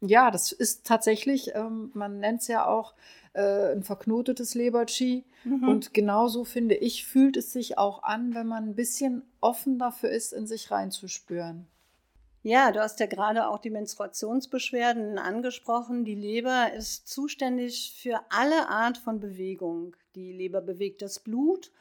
ja, 0.00 0.30
das 0.30 0.52
ist 0.52 0.86
tatsächlich, 0.86 1.54
ähm, 1.54 1.90
man 1.94 2.18
nennt 2.20 2.42
es 2.42 2.48
ja 2.48 2.66
auch 2.66 2.94
äh, 3.34 3.72
ein 3.72 3.82
verknotetes 3.82 4.54
Leber-Chi. 4.54 5.24
Mhm. 5.44 5.68
Und 5.68 5.94
genauso 5.94 6.44
finde 6.44 6.74
ich, 6.74 7.06
fühlt 7.06 7.36
es 7.36 7.52
sich 7.52 7.78
auch 7.78 8.02
an, 8.02 8.34
wenn 8.34 8.46
man 8.46 8.64
ein 8.64 8.74
bisschen 8.74 9.22
offen 9.40 9.78
dafür 9.78 10.10
ist, 10.10 10.32
in 10.32 10.46
sich 10.46 10.70
reinzuspüren. 10.70 11.66
Ja, 12.42 12.72
du 12.72 12.80
hast 12.80 13.00
ja 13.00 13.06
gerade 13.06 13.48
auch 13.48 13.58
die 13.58 13.70
Menstruationsbeschwerden 13.70 15.18
angesprochen. 15.18 16.04
Die 16.04 16.14
Leber 16.14 16.74
ist 16.74 17.08
zuständig 17.08 17.94
für 17.96 18.20
alle 18.28 18.68
Art 18.68 18.98
von 18.98 19.18
Bewegung. 19.18 19.96
Die 20.14 20.30
Leber 20.30 20.60
bewegt 20.60 21.00
das 21.00 21.20
Blut 21.20 21.72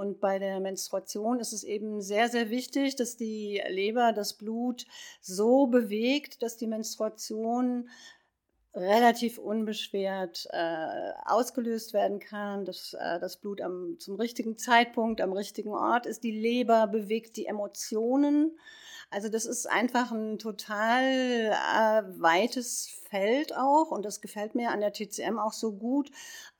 und 0.00 0.18
bei 0.18 0.38
der 0.38 0.60
Menstruation 0.60 1.40
ist 1.40 1.52
es 1.52 1.62
eben 1.62 2.00
sehr, 2.00 2.30
sehr 2.30 2.48
wichtig, 2.48 2.96
dass 2.96 3.18
die 3.18 3.62
Leber 3.68 4.14
das 4.14 4.32
Blut 4.32 4.86
so 5.20 5.66
bewegt, 5.66 6.42
dass 6.42 6.56
die 6.56 6.66
Menstruation 6.66 7.90
relativ 8.72 9.36
unbeschwert 9.36 10.48
äh, 10.52 11.12
ausgelöst 11.26 11.92
werden 11.92 12.18
kann, 12.18 12.64
dass 12.64 12.94
äh, 12.94 13.20
das 13.20 13.36
Blut 13.36 13.60
am, 13.60 13.96
zum 13.98 14.14
richtigen 14.14 14.56
Zeitpunkt 14.56 15.20
am 15.20 15.34
richtigen 15.34 15.74
Ort 15.74 16.06
ist. 16.06 16.24
Die 16.24 16.30
Leber 16.30 16.86
bewegt 16.86 17.36
die 17.36 17.44
Emotionen. 17.44 18.56
Also 19.10 19.28
das 19.28 19.44
ist 19.44 19.68
einfach 19.68 20.12
ein 20.12 20.38
total 20.38 21.02
äh, 21.02 22.02
weites 22.22 22.88
Feld 23.10 23.54
auch 23.54 23.90
und 23.90 24.04
das 24.04 24.22
gefällt 24.22 24.54
mir 24.54 24.70
an 24.70 24.80
der 24.80 24.92
TCM 24.92 25.38
auch 25.38 25.52
so 25.52 25.72
gut, 25.72 26.10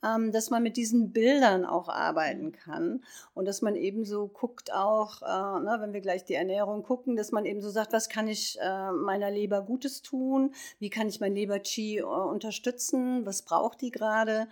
ähm, 0.05 0.33
dass 0.33 0.51
man 0.51 0.63
mit 0.63 0.77
diesen 0.77 1.13
Bildern 1.13 1.65
auch 1.65 1.89
arbeiten 1.89 2.47
mhm. 2.47 2.53
kann 2.53 3.05
und 3.35 3.47
dass 3.47 3.63
man 3.63 3.77
eben 3.77 4.05
so 4.05 4.29
guckt 4.29 4.73
auch, 4.73 5.23
äh, 5.23 5.61
ne, 5.61 5.77
wenn 5.81 5.93
wir 5.93 6.01
gleich 6.01 6.25
die 6.25 6.35
Ernährung 6.35 6.83
gucken, 6.83 7.17
dass 7.17 7.33
man 7.33 7.45
eben 7.45 7.61
so 7.61 7.71
sagt, 7.71 7.93
was 7.93 8.09
kann 8.09 8.29
ich 8.29 8.59
äh, 8.61 8.93
meiner 8.93 9.31
Leber 9.31 9.63
Gutes 9.63 10.03
tun, 10.03 10.55
wie 10.79 10.91
kann 10.91 11.09
ich 11.09 11.21
mein 11.21 11.35
Leber-Chi 11.35 11.99
äh, 11.99 12.03
unterstützen, 12.03 13.27
was 13.27 13.43
braucht 13.43 13.81
die 13.81 13.91
gerade, 13.91 14.49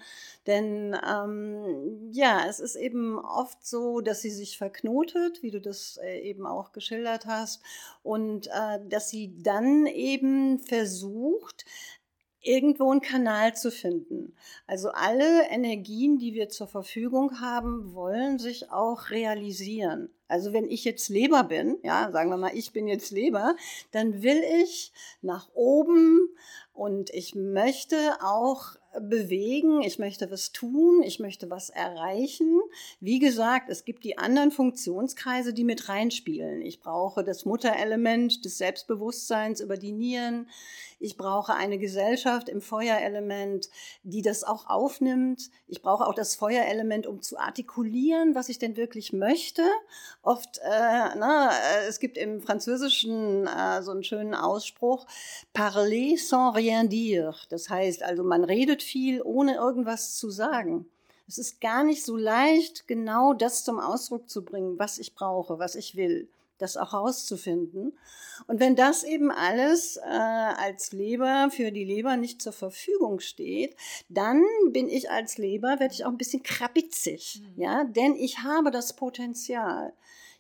denn 0.47 0.97
ähm, 1.09 2.11
ja, 2.11 2.45
es 2.49 2.61
ist 2.61 2.77
eben 2.77 3.19
oft 3.19 3.67
so, 3.67 4.01
dass 4.01 4.21
sie 4.21 4.31
sich 4.31 4.59
verknotet, 4.59 5.43
wie 5.43 5.51
du 5.51 5.61
das 5.61 5.99
äh, 6.03 6.21
eben 6.21 6.47
auch 6.47 6.73
geschildert 6.73 7.27
hast 7.27 7.63
und 8.03 8.49
äh, 8.49 8.79
dass 8.89 9.11
sie 9.11 9.35
dann 9.43 9.87
eben 9.87 10.59
versucht, 10.59 11.65
irgendwo 12.49 12.91
einen 12.91 13.03
Kanal 13.03 13.55
zu 13.55 13.71
finden. 13.71 14.33
Also 14.67 14.91
alle 14.91 15.49
Energien, 15.51 16.19
die 16.19 16.35
wir 16.35 16.49
zur 16.49 16.67
Verfügung 16.67 17.41
haben, 17.41 17.95
wollen 17.95 18.39
sich 18.39 18.73
auch 18.73 19.11
realisieren. 19.11 20.09
Also 20.29 20.53
wenn 20.53 20.69
ich 20.71 20.85
jetzt 20.85 21.09
Leber 21.09 21.45
bin, 21.45 21.79
ja, 21.83 22.11
sagen 22.11 22.31
wir 22.31 22.37
mal, 22.37 22.53
ich 22.55 22.73
bin 22.73 22.87
jetzt 22.87 23.11
Leber, 23.11 23.55
dann 23.93 24.23
will 24.23 24.43
ich 24.63 24.93
nach 25.23 25.49
oben 25.55 26.29
und 26.79 27.11
ich 27.11 27.35
möchte 27.35 27.97
auch 28.23 28.77
bewegen, 29.01 29.83
ich 29.83 29.99
möchte 29.99 30.31
was 30.31 30.53
tun, 30.53 31.03
ich 31.03 31.19
möchte 31.19 31.51
was 31.51 31.71
erreichen. 31.71 32.61
Wie 33.01 33.19
gesagt, 33.19 33.69
es 33.69 33.85
gibt 33.85 34.05
die 34.05 34.17
anderen 34.17 34.51
Funktionskreise, 34.51 35.53
die 35.53 35.65
mit 35.65 35.89
reinspielen. 35.89 36.63
Ich 36.63 36.81
brauche 36.81 37.25
das 37.25 37.45
Mutterelement 37.45 38.45
des 38.45 38.59
Selbstbewusstseins 38.59 39.61
über 39.61 39.77
die 39.77 39.93
Nieren. 39.93 40.49
Ich 41.01 41.17
brauche 41.17 41.55
eine 41.55 41.79
Gesellschaft 41.79 42.49
im 42.49 42.61
Feuerelement, 42.61 43.69
die 44.03 44.23
das 44.23 44.43
auch 44.43 44.69
aufnimmt. 44.69 45.51
Ich 45.69 45.81
brauche 45.81 46.07
auch 46.07 46.15
das 46.15 46.35
Feuerelement, 46.35 47.07
um 47.07 47.23
zu 47.23 47.39
artikulieren, 47.39 48.35
was 48.35 48.49
ich 48.49 48.59
denn 48.59 48.77
wirklich 48.77 49.13
möchte. 49.13 49.63
Oft, 50.23 50.59
äh, 50.59 51.15
na, 51.17 51.51
äh, 51.51 51.87
es 51.89 52.01
gibt 52.01 52.17
im 52.17 52.41
Französischen 52.41 53.47
äh, 53.47 53.83
so 53.83 53.93
einen 53.93 54.03
schönen 54.03 54.35
Ausspruch, 54.35 55.07
parler 55.53 56.17
sans 56.17 56.57
rien 56.57 56.68
dire. 56.89 57.35
Das 57.49 57.71
heißt 57.71 58.03
also, 58.03 58.23
man 58.23 58.45
redet 58.45 58.83
viel, 58.83 59.23
ohne 59.23 59.57
irgendwas 59.57 60.17
zu 60.17 60.31
sagen. 60.31 60.87
Es 61.27 61.39
ist 61.39 61.61
gar 61.61 61.85
nicht 61.85 62.05
so 62.05 62.17
leicht, 62.17 62.89
genau 62.89 63.35
das 63.35 63.65
zum 63.65 63.79
Ausdruck 63.79 64.31
zu 64.31 64.45
bringen, 64.45 64.79
was 64.79 64.99
ich 64.99 65.15
brauche, 65.15 65.59
was 65.59 65.75
ich 65.75 65.97
will 65.97 66.29
das 66.59 66.77
auch 66.77 66.93
herauszufinden. 66.93 67.97
Und 68.47 68.61
wenn 68.61 68.77
das 68.77 69.05
eben 69.05 69.31
alles 69.31 69.97
äh, 69.97 70.01
als 70.03 70.93
Leber 70.93 71.51
für 71.51 71.73
die 71.73 71.85
Leber 71.85 72.17
nicht 72.17 72.43
zur 72.43 72.53
Verfügung 72.53 73.21
steht, 73.21 73.77
dann 74.09 74.45
bin 74.71 74.89
ich 74.89 75.11
als 75.11 75.39
Leber, 75.39 75.81
werde 75.81 75.95
ich 75.95 76.05
auch 76.05 76.11
ein 76.11 76.19
bisschen 76.19 76.43
krabitzig, 76.43 77.43
mhm. 77.43 77.63
ja, 77.63 77.85
denn 77.85 78.15
ich 78.15 78.41
habe 78.41 78.71
das 78.71 78.95
Potenzial. 78.95 79.93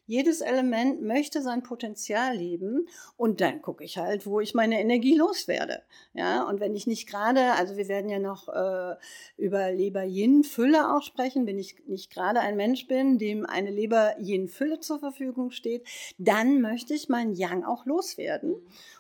Jedes 0.09 0.41
Element 0.41 1.03
möchte 1.03 1.43
sein 1.43 1.62
Potenzial 1.62 2.35
leben 2.35 2.88
und 3.19 3.43
dann 3.43 3.61
gucke 3.61 3.85
ich 3.85 3.99
halt, 3.99 4.25
wo 4.25 4.41
ich 4.41 4.55
meine 4.55 4.81
Energie 4.81 5.15
loswerde. 5.15 5.83
Ja, 6.15 6.49
und 6.49 6.61
wenn 6.61 6.75
ich 6.75 6.87
nicht 6.87 7.07
gerade, 7.07 7.53
also 7.53 7.77
wir 7.77 7.88
werden 7.88 8.09
ja 8.09 8.19
noch 8.19 8.49
äh, 8.49 8.97
über 9.37 9.71
Leber-Yin-Fülle 9.71 10.97
auch 10.97 11.03
sprechen, 11.03 11.47
wenn 11.47 11.59
ich 11.59 11.77
nicht 11.87 12.11
gerade 12.11 12.41
ein 12.41 12.57
Mensch 12.57 12.87
bin, 12.87 13.19
dem 13.19 13.45
eine 13.45 13.71
Leber-Yin-Fülle 13.71 14.81
zur 14.81 14.99
Verfügung 14.99 15.50
steht, 15.50 15.87
dann 16.17 16.62
möchte 16.62 16.95
ich 16.95 17.11
mein 17.11 17.35
Yang 17.35 17.65
auch 17.65 17.85
loswerden. 17.85 18.55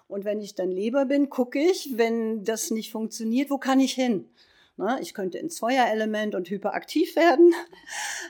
Und 0.08 0.26
wenn 0.26 0.42
ich 0.42 0.56
dann 0.56 0.70
Leber 0.70 1.06
bin, 1.06 1.30
gucke 1.30 1.58
ich, 1.58 1.96
wenn 1.96 2.44
das 2.44 2.70
nicht 2.70 2.92
funktioniert, 2.92 3.48
wo 3.48 3.56
kann 3.56 3.80
ich 3.80 3.94
hin? 3.94 4.28
Ne? 4.78 4.98
Ich 5.02 5.12
könnte 5.12 5.38
ins 5.38 5.58
Feuerelement 5.58 6.34
und 6.34 6.48
hyperaktiv 6.48 7.16
werden. 7.16 7.52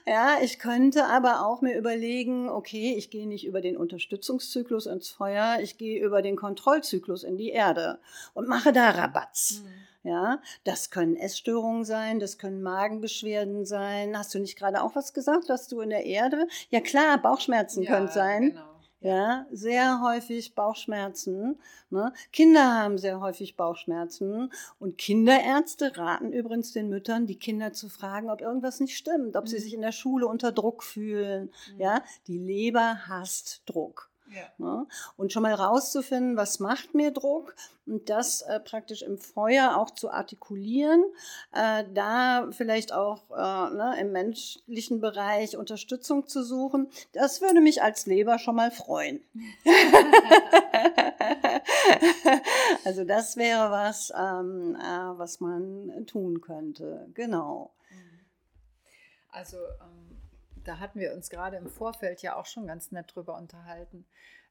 Ja, 0.07 0.39
ich 0.43 0.59
könnte 0.59 1.05
aber 1.05 1.45
auch 1.45 1.61
mir 1.61 1.77
überlegen, 1.77 2.49
okay, 2.49 2.95
ich 2.97 3.11
gehe 3.11 3.27
nicht 3.27 3.45
über 3.45 3.61
den 3.61 3.77
Unterstützungszyklus 3.77 4.87
ins 4.87 5.11
Feuer, 5.11 5.59
ich 5.61 5.77
gehe 5.77 6.03
über 6.03 6.23
den 6.23 6.35
Kontrollzyklus 6.35 7.25
in 7.25 7.37
die 7.37 7.51
Erde 7.51 7.99
und 8.33 8.49
mache 8.49 8.73
da 8.73 8.89
Rabatz. 8.91 9.63
Mhm. 9.63 10.09
Ja, 10.09 10.41
das 10.65 10.91
können 10.91 11.17
Essstörungen 11.17 11.85
sein, 11.85 12.21
das 12.21 12.39
können 12.39 12.63
Magenbeschwerden 12.63 13.67
sein. 13.67 14.17
Hast 14.17 14.35
du 14.35 14.39
nicht 14.39 14.57
gerade 14.57 14.83
auch 14.83 14.95
was 14.97 15.13
gesagt, 15.13 15.51
dass 15.51 15.69
du 15.69 15.81
in 15.83 15.91
der 15.91 16.07
Erde? 16.07 16.49
Ja 16.71 16.81
klar, 16.81 17.19
Bauchschmerzen 17.19 17.83
ja, 17.83 17.95
können 17.95 18.09
sein. 18.09 18.53
Genau 18.53 18.78
ja, 19.01 19.47
sehr 19.53 20.01
häufig 20.03 20.55
Bauchschmerzen. 20.55 21.61
Ne? 21.91 22.13
Kinder 22.33 22.75
haben 22.75 22.99
sehr 22.99 23.21
häufig 23.21 23.57
Bauchschmerzen 23.57 24.53
und 24.81 24.99
Kinderärzte 24.99 25.97
raten 25.97 26.33
übrigens 26.33 26.73
den 26.73 26.89
Müttern, 26.89 27.27
die 27.27 27.39
Kinder 27.39 27.73
zu 27.73 27.89
fragen, 27.89 28.29
ob 28.29 28.41
irgendwas 28.41 28.81
nicht 28.81 28.97
stimmt, 28.97 29.37
ob 29.37 29.45
mhm. 29.45 29.49
sie 29.49 29.59
sich 29.59 29.75
in 29.75 29.83
der 29.83 29.93
Schule 29.93 30.27
unter 30.27 30.51
Druck 30.51 30.83
fühlen. 30.83 31.53
Mhm. 31.75 31.81
Ja, 31.81 32.03
die 32.27 32.39
Leber 32.39 33.07
hasst 33.07 33.63
Druck. 33.67 34.11
Ja. 34.31 34.53
Ne? 34.59 34.87
Und 35.17 35.33
schon 35.33 35.43
mal 35.43 35.55
rauszufinden, 35.55 36.37
was 36.37 36.61
macht 36.61 36.95
mir 36.95 37.11
Druck 37.11 37.55
und 37.87 38.11
das 38.11 38.43
äh, 38.43 38.61
praktisch 38.61 39.03
im 39.03 39.19
Feuer 39.19 39.77
auch 39.77 39.91
zu 39.91 40.11
artikulieren, 40.11 41.03
äh, 41.53 41.85
da 41.95 42.49
vielleicht 42.51 42.93
auch 42.93 43.31
äh, 43.31 43.75
ne, 43.75 43.97
im 44.01 44.13
menschlichen 44.13 45.01
Bereich 45.01 45.57
Unterstützung 45.57 46.27
zu 46.27 46.45
suchen, 46.45 46.89
das 47.13 47.41
würde 47.41 47.61
mich 47.61 47.83
als 47.83 48.07
Leber 48.07 48.39
schon 48.39 48.57
mal 48.57 48.71
freuen. 48.71 49.23
also 52.85 53.05
das 53.05 53.37
wäre 53.37 53.71
was, 53.71 54.13
ähm, 54.15 54.77
äh, 54.77 55.19
was 55.19 55.41
man 55.41 56.07
tun 56.07 56.41
könnte. 56.41 57.09
Genau. 57.15 57.73
Also 59.31 59.57
ähm 59.57 60.09
da 60.69 60.79
hatten 60.79 61.01
wir 61.01 61.15
uns 61.15 61.31
gerade 61.31 61.57
im 61.57 61.69
Vorfeld 61.69 62.21
ja 62.21 62.37
auch 62.37 62.47
schon 62.47 62.67
ganz 62.67 62.93
nett 62.93 63.15
drüber 63.15 63.37
unterhalten. 63.37 64.05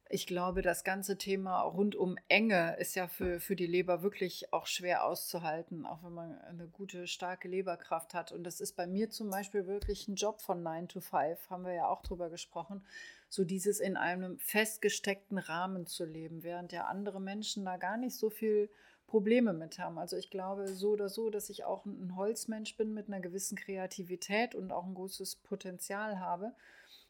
Ich 0.10 0.26
glaube, 0.26 0.62
das 0.62 0.86
ganze 0.86 1.18
Thema 1.18 1.62
rund 1.62 1.96
um 1.96 2.18
Enge 2.30 2.78
ist 2.80 2.96
ja 2.96 3.08
für, 3.08 3.42
für 3.42 3.58
die 3.58 3.68
Leber 3.68 4.02
wirklich 4.02 4.54
auch 4.54 4.66
schwer 4.66 5.04
auszuhalten, 5.04 5.86
auch 5.86 6.02
wenn 6.02 6.14
man 6.14 6.40
eine 6.44 6.68
gute, 6.68 7.08
starke 7.08 7.50
Leberkraft 7.50 8.14
hat. 8.14 8.32
Und 8.32 8.46
das 8.46 8.62
ist 8.62 8.78
bei 8.78 8.88
mir 8.88 9.10
zum 9.10 9.30
Beispiel 9.30 9.68
wirklich 9.68 10.08
ein 10.08 10.16
Job 10.16 10.42
von 10.42 10.64
9 10.64 10.88
to 10.88 11.02
5, 11.02 11.50
haben 11.50 11.66
wir 11.66 11.74
ja 11.74 11.88
auch 11.88 12.02
drüber 12.02 12.30
gesprochen. 12.30 12.86
So 13.30 13.44
dieses 13.44 13.82
in 13.82 13.98
einem 13.98 14.40
festgesteckten 14.40 15.38
Rahmen 15.38 15.86
zu 15.88 16.06
leben, 16.06 16.42
während 16.42 16.72
ja 16.72 16.86
andere 16.86 17.20
Menschen 17.20 17.66
da 17.66 17.76
gar 17.76 17.98
nicht 17.98 18.16
so 18.16 18.30
viel 18.30 18.70
Probleme 19.08 19.54
mit 19.54 19.80
haben. 19.80 19.98
Also 19.98 20.18
ich 20.18 20.30
glaube 20.30 20.68
so 20.68 20.92
oder 20.92 21.10
so, 21.10 21.30
dass 21.30 21.50
ich 21.50 21.64
auch 21.64 21.86
ein 21.86 22.16
Holzmensch 22.16 22.76
bin 22.76 22.94
mit 22.94 23.08
einer 23.08 23.22
gewissen 23.22 23.58
Kreativität 23.58 24.54
und 24.54 24.72
auch 24.72 24.86
ein 24.86 24.94
großes 24.94 25.38
Potenzial 25.38 26.20
habe. 26.20 26.54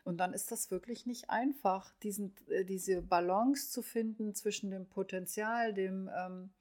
Und 0.06 0.18
dann 0.20 0.34
ist 0.34 0.52
das 0.52 0.72
wirklich 0.72 1.06
nicht 1.06 1.30
einfach, 1.30 1.92
diesen, 2.04 2.34
äh, 2.50 2.64
diese 2.64 3.02
Balance 3.02 3.72
zu 3.72 3.82
finden 3.82 4.34
zwischen 4.36 4.72
dem 4.72 4.86
Potenzial, 4.86 5.74
dem, 5.74 6.10
ähm, 6.16 6.52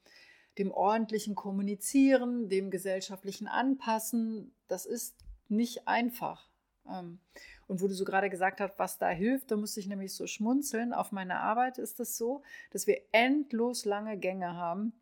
dem 0.58 0.72
ordentlichen 0.72 1.34
Kommunizieren, 1.34 2.48
dem 2.48 2.70
gesellschaftlichen 2.70 3.46
Anpassen. 3.46 4.52
Das 4.68 4.86
ist 4.86 5.14
nicht 5.48 5.86
einfach. 5.86 6.48
Ähm, 6.88 7.20
und 7.68 7.82
wo 7.82 7.88
du 7.88 7.94
so 7.94 8.04
gerade 8.04 8.30
gesagt 8.30 8.60
hast, 8.60 8.78
was 8.78 8.98
da 8.98 9.10
hilft, 9.10 9.50
da 9.50 9.56
musste 9.56 9.80
ich 9.80 9.86
nämlich 9.86 10.14
so 10.14 10.26
schmunzeln. 10.26 10.94
Auf 10.94 11.12
meiner 11.12 11.40
Arbeit 11.40 11.78
ist 11.78 11.90
es 11.90 11.96
das 11.96 12.16
so, 12.16 12.42
dass 12.70 12.86
wir 12.86 13.02
endlos 13.12 13.84
lange 13.84 14.16
Gänge 14.16 14.54
haben 14.54 14.94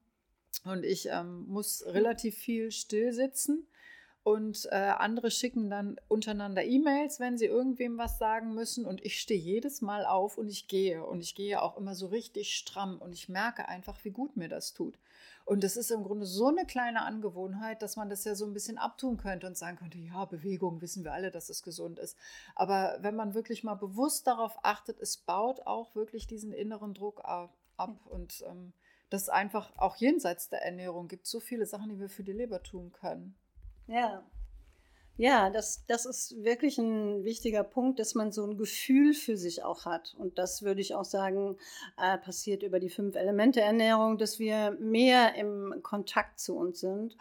und 0.64 0.84
ich 0.84 1.08
ähm, 1.10 1.46
muss 1.48 1.84
relativ 1.86 2.36
viel 2.36 2.70
still 2.70 3.12
sitzen. 3.12 3.66
Und 4.24 4.66
äh, 4.70 4.76
andere 4.76 5.30
schicken 5.30 5.68
dann 5.68 5.96
untereinander 6.08 6.64
E-Mails, 6.64 7.20
wenn 7.20 7.36
sie 7.36 7.44
irgendwem 7.44 7.98
was 7.98 8.18
sagen 8.18 8.54
müssen. 8.54 8.86
Und 8.86 9.04
ich 9.04 9.20
stehe 9.20 9.38
jedes 9.38 9.82
Mal 9.82 10.06
auf 10.06 10.38
und 10.38 10.48
ich 10.48 10.66
gehe. 10.66 11.04
Und 11.04 11.20
ich 11.20 11.34
gehe 11.34 11.60
auch 11.60 11.76
immer 11.76 11.94
so 11.94 12.06
richtig 12.06 12.56
stramm. 12.56 12.96
Und 13.02 13.12
ich 13.12 13.28
merke 13.28 13.68
einfach, 13.68 14.02
wie 14.02 14.10
gut 14.10 14.34
mir 14.38 14.48
das 14.48 14.72
tut. 14.72 14.98
Und 15.44 15.62
das 15.62 15.76
ist 15.76 15.90
im 15.90 16.04
Grunde 16.04 16.24
so 16.24 16.48
eine 16.48 16.64
kleine 16.64 17.02
Angewohnheit, 17.02 17.82
dass 17.82 17.96
man 17.96 18.08
das 18.08 18.24
ja 18.24 18.34
so 18.34 18.46
ein 18.46 18.54
bisschen 18.54 18.78
abtun 18.78 19.18
könnte 19.18 19.46
und 19.46 19.58
sagen 19.58 19.76
könnte, 19.76 19.98
ja, 19.98 20.24
Bewegung 20.24 20.80
wissen 20.80 21.04
wir 21.04 21.12
alle, 21.12 21.30
dass 21.30 21.50
es 21.50 21.62
gesund 21.62 21.98
ist. 21.98 22.16
Aber 22.54 22.96
wenn 23.00 23.14
man 23.14 23.34
wirklich 23.34 23.62
mal 23.62 23.74
bewusst 23.74 24.26
darauf 24.26 24.56
achtet, 24.62 24.98
es 25.00 25.18
baut 25.18 25.66
auch 25.66 25.94
wirklich 25.94 26.26
diesen 26.26 26.54
inneren 26.54 26.94
Druck 26.94 27.22
ab. 27.24 27.50
Und 28.06 28.42
ähm, 28.48 28.72
das 29.14 29.28
einfach 29.28 29.72
auch 29.76 29.96
jenseits 29.96 30.48
der 30.48 30.62
Ernährung 30.62 31.08
gibt 31.08 31.26
so 31.26 31.40
viele 31.40 31.66
Sachen, 31.66 31.88
die 31.88 32.00
wir 32.00 32.08
für 32.08 32.24
die 32.24 32.32
Leber 32.32 32.62
tun 32.62 32.92
können. 32.92 33.36
Ja. 33.86 34.24
Ja, 35.16 35.48
das, 35.48 35.86
das 35.86 36.06
ist 36.06 36.42
wirklich 36.42 36.76
ein 36.78 37.22
wichtiger 37.22 37.62
Punkt, 37.62 38.00
dass 38.00 38.16
man 38.16 38.32
so 38.32 38.44
ein 38.44 38.56
Gefühl 38.56 39.14
für 39.14 39.36
sich 39.36 39.62
auch 39.62 39.84
hat. 39.84 40.16
Und 40.18 40.38
das 40.38 40.62
würde 40.62 40.80
ich 40.80 40.96
auch 40.96 41.04
sagen, 41.04 41.56
äh, 41.96 42.18
passiert 42.18 42.64
über 42.64 42.80
die 42.80 42.90
fünf 42.90 43.14
Elemente 43.14 43.60
Ernährung, 43.60 44.18
dass 44.18 44.40
wir 44.40 44.72
mehr 44.80 45.36
im 45.36 45.80
Kontakt 45.84 46.40
zu 46.40 46.56
uns 46.56 46.80
sind 46.80 47.16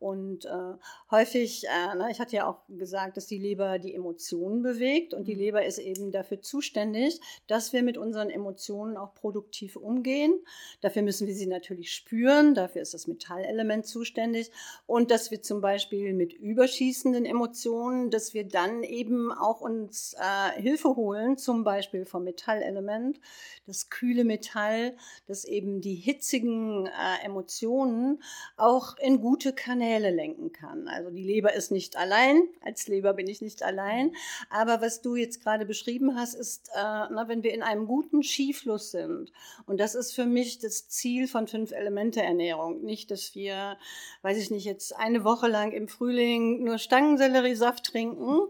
und 0.00 0.44
äh, 0.44 0.74
häufig, 1.10 1.64
äh, 1.64 1.94
na, 1.96 2.08
ich 2.08 2.20
hatte 2.20 2.36
ja 2.36 2.48
auch 2.48 2.60
gesagt, 2.68 3.16
dass 3.16 3.26
die 3.26 3.38
Leber 3.38 3.80
die 3.80 3.94
Emotionen 3.94 4.62
bewegt 4.62 5.12
und 5.12 5.26
die 5.26 5.34
mhm. 5.34 5.40
Leber 5.40 5.66
ist 5.66 5.78
eben 5.78 6.12
dafür 6.12 6.40
zuständig, 6.40 7.20
dass 7.48 7.72
wir 7.72 7.82
mit 7.82 7.98
unseren 7.98 8.30
Emotionen 8.30 8.96
auch 8.96 9.14
produktiv 9.14 9.74
umgehen. 9.74 10.38
Dafür 10.82 11.02
müssen 11.02 11.26
wir 11.26 11.34
sie 11.34 11.46
natürlich 11.46 11.92
spüren, 11.92 12.54
dafür 12.54 12.82
ist 12.82 12.94
das 12.94 13.08
Metallelement 13.08 13.86
zuständig 13.86 14.52
und 14.86 15.10
dass 15.10 15.32
wir 15.32 15.42
zum 15.42 15.60
Beispiel 15.60 16.14
mit 16.14 16.32
überschießenden 16.32 17.24
Emotionen, 17.24 18.10
dass 18.10 18.34
wir 18.34 18.46
dann 18.46 18.84
eben 18.84 19.32
auch 19.32 19.60
uns 19.60 20.14
äh, 20.14 20.60
Hilfe 20.60 20.94
holen, 20.94 21.38
zum 21.38 21.64
Beispiel 21.64 22.04
vom 22.04 22.22
Metallelement, 22.22 23.18
das 23.66 23.90
kühle 23.90 24.24
Metall, 24.24 24.96
das 25.26 25.44
eben 25.44 25.80
die 25.80 25.96
hitzigen 25.96 26.86
äh, 26.86 27.24
Emotionen 27.24 28.22
auch 28.56 28.96
in 28.98 29.20
gute 29.20 29.52
Kanäle 29.52 29.87
Kanäle 29.88 30.10
lenken 30.10 30.52
kann. 30.52 30.86
Also 30.86 31.10
die 31.10 31.22
Leber 31.22 31.54
ist 31.54 31.70
nicht 31.70 31.96
allein, 31.96 32.42
als 32.62 32.88
Leber 32.88 33.14
bin 33.14 33.26
ich 33.26 33.40
nicht 33.40 33.62
allein. 33.62 34.12
Aber 34.50 34.82
was 34.82 35.00
du 35.00 35.16
jetzt 35.16 35.42
gerade 35.42 35.64
beschrieben 35.64 36.14
hast, 36.14 36.34
ist, 36.34 36.68
äh, 36.74 36.80
na, 37.10 37.24
wenn 37.26 37.42
wir 37.42 37.54
in 37.54 37.62
einem 37.62 37.86
guten 37.86 38.22
Skifluss 38.22 38.90
sind. 38.90 39.32
Und 39.66 39.80
das 39.80 39.94
ist 39.94 40.12
für 40.12 40.26
mich 40.26 40.58
das 40.58 40.88
Ziel 40.88 41.26
von 41.26 41.46
Fünf-Elemente-Ernährung. 41.46 42.82
Nicht, 42.82 43.10
dass 43.10 43.34
wir, 43.34 43.78
weiß 44.22 44.36
ich 44.36 44.50
nicht, 44.50 44.64
jetzt 44.64 44.94
eine 44.94 45.24
Woche 45.24 45.48
lang 45.48 45.72
im 45.72 45.88
Frühling 45.88 46.64
nur 46.64 46.78
Stangenselleriesaft 46.78 47.84
trinken, 47.84 48.40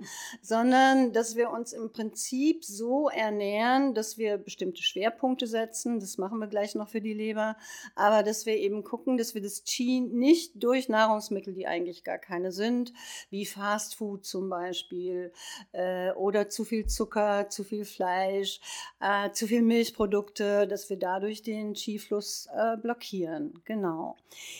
sondern 0.43 1.13
dass 1.13 1.37
wir 1.37 1.51
uns 1.51 1.73
im 1.73 1.93
Prinzip 1.93 2.65
so 2.65 3.09
ernähren, 3.09 3.95
dass 3.95 4.19
wir 4.19 4.39
bestimmte 4.39 4.83
Schwerpunkte 4.83 5.47
setzen. 5.47 6.01
Das 6.01 6.19
machen 6.19 6.39
wir 6.39 6.49
gleich 6.49 6.75
noch 6.75 6.89
für 6.89 7.01
die 7.01 7.15
Leber. 7.15 7.57
Aber 7.95 8.25
dass 8.25 8.45
wir 8.45 8.57
eben 8.57 8.83
gucken, 8.83 9.19
dass 9.19 9.35
wir 9.35 9.43
das 9.43 9.63
Qi 9.65 10.01
nicht 10.01 10.53
durch 10.63 10.89
Nahrungs 10.89 11.28
Nahrungsmittel, 11.29 11.55
die 11.55 11.67
eigentlich 11.67 12.05
gar 12.05 12.19
keine 12.19 12.53
sind, 12.53 12.93
wie 13.31 13.47
Fastfood 13.47 14.25
zum 14.25 14.49
Beispiel 14.49 15.33
äh, 15.73 16.11
oder 16.13 16.49
zu 16.49 16.65
viel 16.65 16.87
Zucker, 16.87 17.49
zu 17.49 17.65
viel 17.65 17.85
Fleisch, 17.85 18.61
äh, 19.01 19.31
zu 19.33 19.47
viel 19.47 19.63
Milchprodukte, 19.63 20.67
dass 20.67 20.91
wir 20.91 20.99
dadurch 20.99 21.43
den 21.43 21.75
Skifluss 21.75 22.49
äh, 22.55 22.77
blockieren. 22.77 23.61
Genau. 23.65 24.17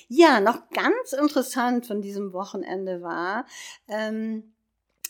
Ja, 0.09 0.41
noch 0.41 0.69
ganz 0.71 1.13
interessant 1.13 1.87
von 1.87 2.03
diesem 2.03 2.33
Wochenende 2.33 3.03
war, 3.03 3.47
ähm, 3.89 4.53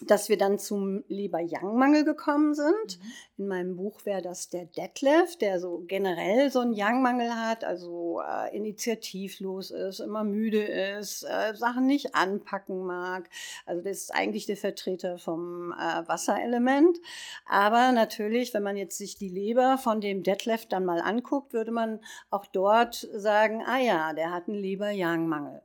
dass 0.07 0.29
wir 0.29 0.39
dann 0.39 0.59
zum 0.59 1.05
Leber-Yang-Mangel 1.09 2.05
gekommen 2.05 2.55
sind. 2.55 2.99
Mhm. 2.99 3.13
In 3.39 3.49
meinem 3.49 3.77
Buch 3.77 4.05
wäre 4.05 4.23
das 4.23 4.49
der 4.49 4.65
Detlef, 4.65 5.37
der 5.37 5.61
so 5.61 5.85
generell 5.87 6.51
so 6.51 6.61
einen 6.61 6.73
Yang-Mangel 6.73 7.35
hat, 7.35 7.65
also 7.65 8.21
äh, 8.21 8.57
initiativlos 8.57 9.71
ist, 9.71 10.01
immer 10.01 10.25
müde 10.25 10.63
ist, 10.63 11.23
äh, 11.23 11.55
Sachen 11.55 11.87
nicht 11.87 12.15
anpacken 12.15 12.85
mag. 12.85 13.29
Also 13.67 13.83
das 13.83 13.99
ist 13.99 14.15
eigentlich 14.15 14.47
der 14.47 14.57
Vertreter 14.57 15.19
vom 15.19 15.73
äh, 15.73 16.09
Wasserelement. 16.09 16.99
Aber 17.47 17.93
natürlich, 17.93 18.55
wenn 18.55 18.63
man 18.63 18.77
jetzt 18.77 18.99
sich 18.99 19.17
die 19.17 19.29
Leber 19.29 19.79
von 19.79 20.01
dem 20.01 20.23
Detlef 20.23 20.67
dann 20.67 20.85
mal 20.85 21.01
anguckt, 21.01 21.53
würde 21.53 21.71
man 21.71 22.01
auch 22.31 22.47
dort 22.47 23.09
sagen, 23.15 23.63
ah 23.67 23.79
ja, 23.79 24.13
der 24.13 24.33
hat 24.33 24.49
einen 24.49 24.59
Leber-Yang-Mangel. 24.59 25.63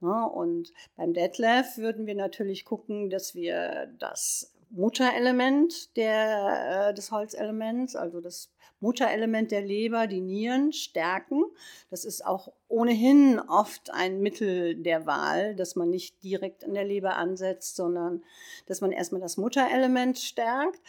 Ne? 0.00 0.28
Und 0.28 0.72
beim 0.96 1.14
Detlef 1.14 1.78
würden 1.78 2.06
wir 2.06 2.14
natürlich 2.14 2.64
gucken, 2.64 3.10
dass 3.10 3.34
wir 3.34 3.92
das 3.98 4.52
Mutterelement 4.70 5.96
der, 5.96 6.88
äh, 6.88 6.94
des 6.94 7.10
Holzelements, 7.10 7.94
also 7.94 8.20
das 8.20 8.50
Mutterelement 8.80 9.50
der 9.52 9.62
Leber, 9.62 10.06
die 10.06 10.20
Nieren, 10.20 10.72
stärken. 10.72 11.44
Das 11.88 12.04
ist 12.04 12.24
auch 12.26 12.52
ohnehin 12.68 13.40
oft 13.40 13.92
ein 13.92 14.20
Mittel 14.20 14.76
der 14.76 15.06
Wahl, 15.06 15.54
dass 15.54 15.76
man 15.76 15.88
nicht 15.88 16.22
direkt 16.22 16.62
in 16.62 16.74
der 16.74 16.84
Leber 16.84 17.16
ansetzt, 17.16 17.76
sondern 17.76 18.22
dass 18.66 18.82
man 18.82 18.92
erstmal 18.92 19.20
das 19.20 19.38
Mutterelement 19.38 20.18
stärkt. 20.18 20.80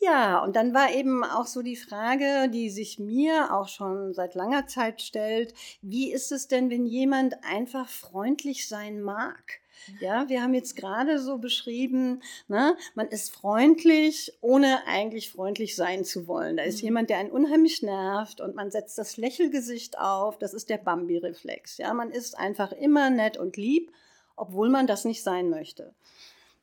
Ja, 0.00 0.42
und 0.44 0.54
dann 0.54 0.74
war 0.74 0.92
eben 0.92 1.24
auch 1.24 1.46
so 1.46 1.62
die 1.62 1.76
Frage, 1.76 2.48
die 2.50 2.70
sich 2.70 2.98
mir 2.98 3.52
auch 3.52 3.68
schon 3.68 4.14
seit 4.14 4.34
langer 4.34 4.66
Zeit 4.66 5.02
stellt, 5.02 5.54
wie 5.82 6.12
ist 6.12 6.30
es 6.30 6.46
denn, 6.46 6.70
wenn 6.70 6.86
jemand 6.86 7.42
einfach 7.44 7.88
freundlich 7.88 8.68
sein 8.68 9.00
mag? 9.00 9.60
Ja, 10.00 10.28
wir 10.28 10.42
haben 10.42 10.54
jetzt 10.54 10.76
gerade 10.76 11.18
so 11.18 11.38
beschrieben, 11.38 12.22
ne, 12.46 12.76
man 12.94 13.08
ist 13.08 13.34
freundlich, 13.34 14.32
ohne 14.40 14.86
eigentlich 14.86 15.30
freundlich 15.30 15.76
sein 15.76 16.04
zu 16.04 16.26
wollen. 16.28 16.56
Da 16.56 16.62
ist 16.64 16.82
mhm. 16.82 16.88
jemand, 16.88 17.10
der 17.10 17.18
einen 17.18 17.30
unheimlich 17.30 17.82
nervt 17.82 18.40
und 18.40 18.54
man 18.54 18.70
setzt 18.70 18.98
das 18.98 19.16
Lächelgesicht 19.16 19.98
auf. 19.98 20.38
Das 20.38 20.54
ist 20.54 20.68
der 20.68 20.78
Bambi-Reflex. 20.78 21.78
Ja, 21.78 21.94
man 21.94 22.10
ist 22.10 22.38
einfach 22.38 22.72
immer 22.72 23.10
nett 23.10 23.36
und 23.36 23.56
lieb, 23.56 23.92
obwohl 24.36 24.68
man 24.68 24.86
das 24.86 25.04
nicht 25.04 25.22
sein 25.22 25.48
möchte. 25.48 25.94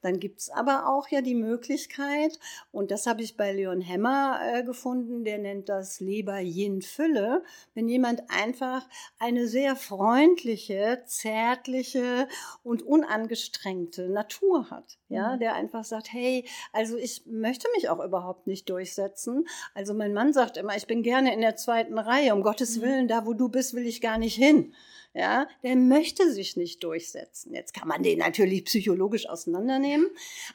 Dann 0.06 0.20
gibt 0.20 0.40
es 0.40 0.50
aber 0.52 0.88
auch 0.88 1.08
ja 1.08 1.22
die 1.22 1.34
Möglichkeit, 1.34 2.38
und 2.72 2.92
das 2.92 3.08
habe 3.08 3.24
ich 3.24 3.38
bei 3.38 3.52
Leon 3.52 3.82
Hemmer 3.82 4.40
äh, 4.40 4.64
gefunden, 4.64 5.24
der 5.24 5.40
nennt 5.40 5.68
das 5.68 6.00
Leber-Yin-Fülle, 6.00 7.44
wenn 7.74 7.90
jemand 7.90 8.22
einfach 8.30 8.88
eine 9.18 9.48
sehr 9.48 9.76
freundliche, 9.76 11.02
zärtliche 11.08 12.28
und 12.62 12.84
unangestrengte 12.84 14.08
Natur 14.08 14.70
hat. 14.70 15.00
Ja, 15.10 15.34
mhm. 15.34 15.40
der 15.40 15.56
einfach 15.56 15.84
sagt, 15.84 16.14
hey, 16.14 16.48
also 16.72 16.98
ich 16.98 17.26
möchte 17.26 17.68
mich 17.76 17.90
auch 17.90 18.04
überhaupt 18.04 18.46
nicht 18.46 18.70
durchsetzen. 18.70 19.48
Also 19.74 19.96
mein 19.96 20.14
Mann 20.14 20.34
sagt 20.34 20.58
immer, 20.58 20.78
ich 20.78 20.86
bin 20.86 21.02
gerne 21.02 21.34
in 21.34 21.42
der 21.42 21.56
zweiten 21.56 21.98
Reihe, 21.98 22.36
um 22.36 22.44
Gottes 22.44 22.78
mhm. 22.78 22.82
Willen, 22.84 23.08
da 23.08 23.26
wo 23.26 23.34
du 23.34 23.50
bist, 23.50 23.74
will 23.74 23.88
ich 23.88 24.02
gar 24.02 24.20
nicht 24.20 24.36
hin 24.36 24.72
ja, 25.16 25.48
der 25.64 25.78
möchte 25.78 26.30
sich 26.32 26.58
nicht 26.58 26.84
durchsetzen. 26.84 27.54
Jetzt 27.54 27.74
kann 27.74 27.88
man 27.88 28.04
den 28.04 28.20
natürlich 28.20 28.66
psychologisch 28.66 29.30
auseinandernehmen, 29.30 30.10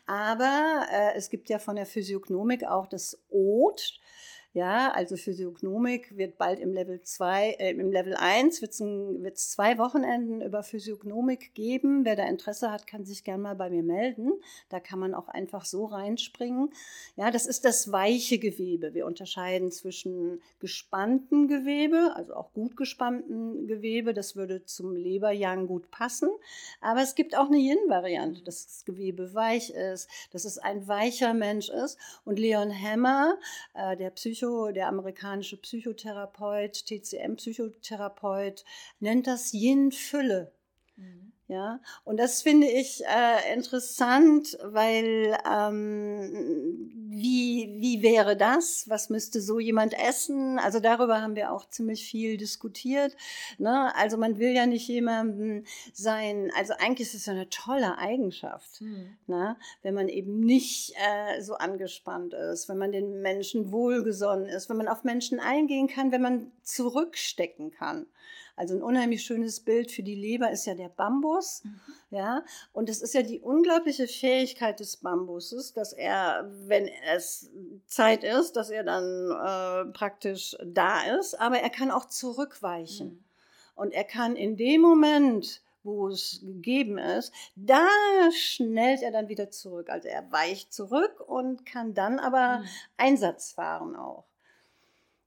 aber 0.06 0.86
äh, 0.92 1.16
es 1.16 1.30
gibt 1.30 1.48
ja 1.48 1.58
von 1.58 1.76
der 1.76 1.86
Physiognomik 1.86 2.64
auch 2.64 2.86
das 2.86 3.18
Ot, 3.30 3.98
ja, 4.52 4.90
also 4.90 5.16
Physiognomik 5.16 6.16
wird 6.16 6.36
bald 6.36 6.58
im 6.58 6.72
Level 6.72 7.00
2, 7.00 7.50
äh, 7.50 7.70
im 7.70 7.92
Level 7.92 8.14
1 8.14 8.60
wird 8.60 8.72
es 9.36 9.50
zwei 9.50 9.78
Wochenenden 9.78 10.42
über 10.42 10.64
Physiognomik 10.64 11.54
geben. 11.54 12.04
Wer 12.04 12.16
da 12.16 12.26
Interesse 12.26 12.72
hat, 12.72 12.88
kann 12.88 13.04
sich 13.04 13.22
gerne 13.22 13.44
mal 13.44 13.54
bei 13.54 13.70
mir 13.70 13.84
melden. 13.84 14.32
Da 14.68 14.80
kann 14.80 14.98
man 14.98 15.14
auch 15.14 15.28
einfach 15.28 15.64
so 15.64 15.84
reinspringen. 15.84 16.70
Ja, 17.14 17.30
das 17.30 17.46
ist 17.46 17.64
das 17.64 17.92
weiche 17.92 18.38
Gewebe. 18.38 18.92
Wir 18.92 19.06
unterscheiden 19.06 19.70
zwischen 19.70 20.42
gespannten 20.58 21.46
Gewebe, 21.46 22.12
also 22.16 22.34
auch 22.34 22.52
gut 22.52 22.76
gespannten 22.76 23.68
Gewebe. 23.68 24.14
Das 24.14 24.34
würde 24.34 24.64
zum 24.64 24.96
Leberjang 24.96 25.68
gut 25.68 25.92
passen. 25.92 26.28
Aber 26.80 27.02
es 27.02 27.14
gibt 27.14 27.36
auch 27.36 27.46
eine 27.46 27.58
Yin-Variante, 27.58 28.42
dass 28.42 28.66
das 28.66 28.84
Gewebe 28.84 29.32
weich 29.32 29.70
ist, 29.70 30.08
dass 30.32 30.44
es 30.44 30.58
ein 30.58 30.88
weicher 30.88 31.34
Mensch 31.34 31.68
ist. 31.68 31.96
Und 32.24 32.40
Leon 32.40 32.72
Hammer, 32.72 33.38
äh, 33.74 33.96
der 33.96 34.10
Psychologe, 34.10 34.39
Psycho, 34.40 34.72
der 34.72 34.88
amerikanische 34.88 35.58
Psychotherapeut, 35.58 36.86
TCM-Psychotherapeut, 36.86 38.64
nennt 38.98 39.26
das 39.26 39.52
Yin-Fülle. 39.52 40.54
Mhm. 40.96 41.32
Ja, 41.50 41.80
und 42.04 42.16
das 42.16 42.42
finde 42.42 42.68
ich 42.68 43.02
äh, 43.04 43.52
interessant, 43.52 44.56
weil 44.62 45.36
ähm, 45.44 47.10
wie, 47.10 47.74
wie 47.76 48.02
wäre 48.04 48.36
das? 48.36 48.88
Was 48.88 49.10
müsste 49.10 49.40
so 49.40 49.58
jemand 49.58 49.98
essen? 49.98 50.60
Also 50.60 50.78
darüber 50.78 51.20
haben 51.20 51.34
wir 51.34 51.50
auch 51.50 51.68
ziemlich 51.68 52.08
viel 52.08 52.36
diskutiert. 52.36 53.16
Ne? 53.58 53.92
Also 53.96 54.16
man 54.16 54.38
will 54.38 54.52
ja 54.52 54.64
nicht 54.66 54.86
jemandem 54.86 55.64
sein, 55.92 56.52
also 56.56 56.74
eigentlich 56.78 57.08
ist 57.08 57.14
es 57.14 57.26
ja 57.26 57.32
eine 57.32 57.48
tolle 57.48 57.98
Eigenschaft, 57.98 58.80
mhm. 58.80 59.16
ne? 59.26 59.56
wenn 59.82 59.94
man 59.94 60.08
eben 60.08 60.38
nicht 60.38 60.94
äh, 60.98 61.42
so 61.42 61.54
angespannt 61.54 62.32
ist, 62.32 62.68
wenn 62.68 62.78
man 62.78 62.92
den 62.92 63.22
Menschen 63.22 63.72
wohlgesonnen 63.72 64.46
ist, 64.46 64.70
wenn 64.70 64.76
man 64.76 64.86
auf 64.86 65.02
Menschen 65.02 65.40
eingehen 65.40 65.88
kann, 65.88 66.12
wenn 66.12 66.22
man 66.22 66.52
zurückstecken 66.62 67.72
kann. 67.72 68.06
Also 68.60 68.74
ein 68.74 68.82
unheimlich 68.82 69.22
schönes 69.24 69.60
Bild 69.60 69.90
für 69.90 70.02
die 70.02 70.14
Leber 70.14 70.50
ist 70.50 70.66
ja 70.66 70.74
der 70.74 70.90
Bambus. 70.90 71.64
Mhm. 71.64 71.80
Ja, 72.10 72.44
und 72.74 72.90
es 72.90 73.00
ist 73.00 73.14
ja 73.14 73.22
die 73.22 73.40
unglaubliche 73.40 74.06
Fähigkeit 74.06 74.80
des 74.80 74.98
Bambuses, 74.98 75.72
dass 75.72 75.94
er, 75.94 76.46
wenn 76.66 76.86
es 77.14 77.50
Zeit 77.86 78.22
ist, 78.22 78.56
dass 78.56 78.68
er 78.68 78.84
dann 78.84 79.30
äh, 79.30 79.90
praktisch 79.94 80.58
da 80.62 81.00
ist, 81.18 81.40
aber 81.40 81.60
er 81.60 81.70
kann 81.70 81.90
auch 81.90 82.04
zurückweichen. 82.04 83.08
Mhm. 83.08 83.24
Und 83.76 83.92
er 83.94 84.04
kann 84.04 84.36
in 84.36 84.58
dem 84.58 84.82
Moment, 84.82 85.62
wo 85.82 86.08
es 86.08 86.40
gegeben 86.42 86.98
ist, 86.98 87.32
da 87.56 87.88
schnellt 88.30 89.00
er 89.00 89.10
dann 89.10 89.28
wieder 89.28 89.50
zurück. 89.50 89.88
Also 89.88 90.08
er 90.08 90.30
weicht 90.32 90.74
zurück 90.74 91.18
und 91.26 91.64
kann 91.64 91.94
dann 91.94 92.18
aber 92.18 92.58
mhm. 92.58 92.68
Einsatz 92.98 93.52
fahren 93.52 93.96
auch. 93.96 94.29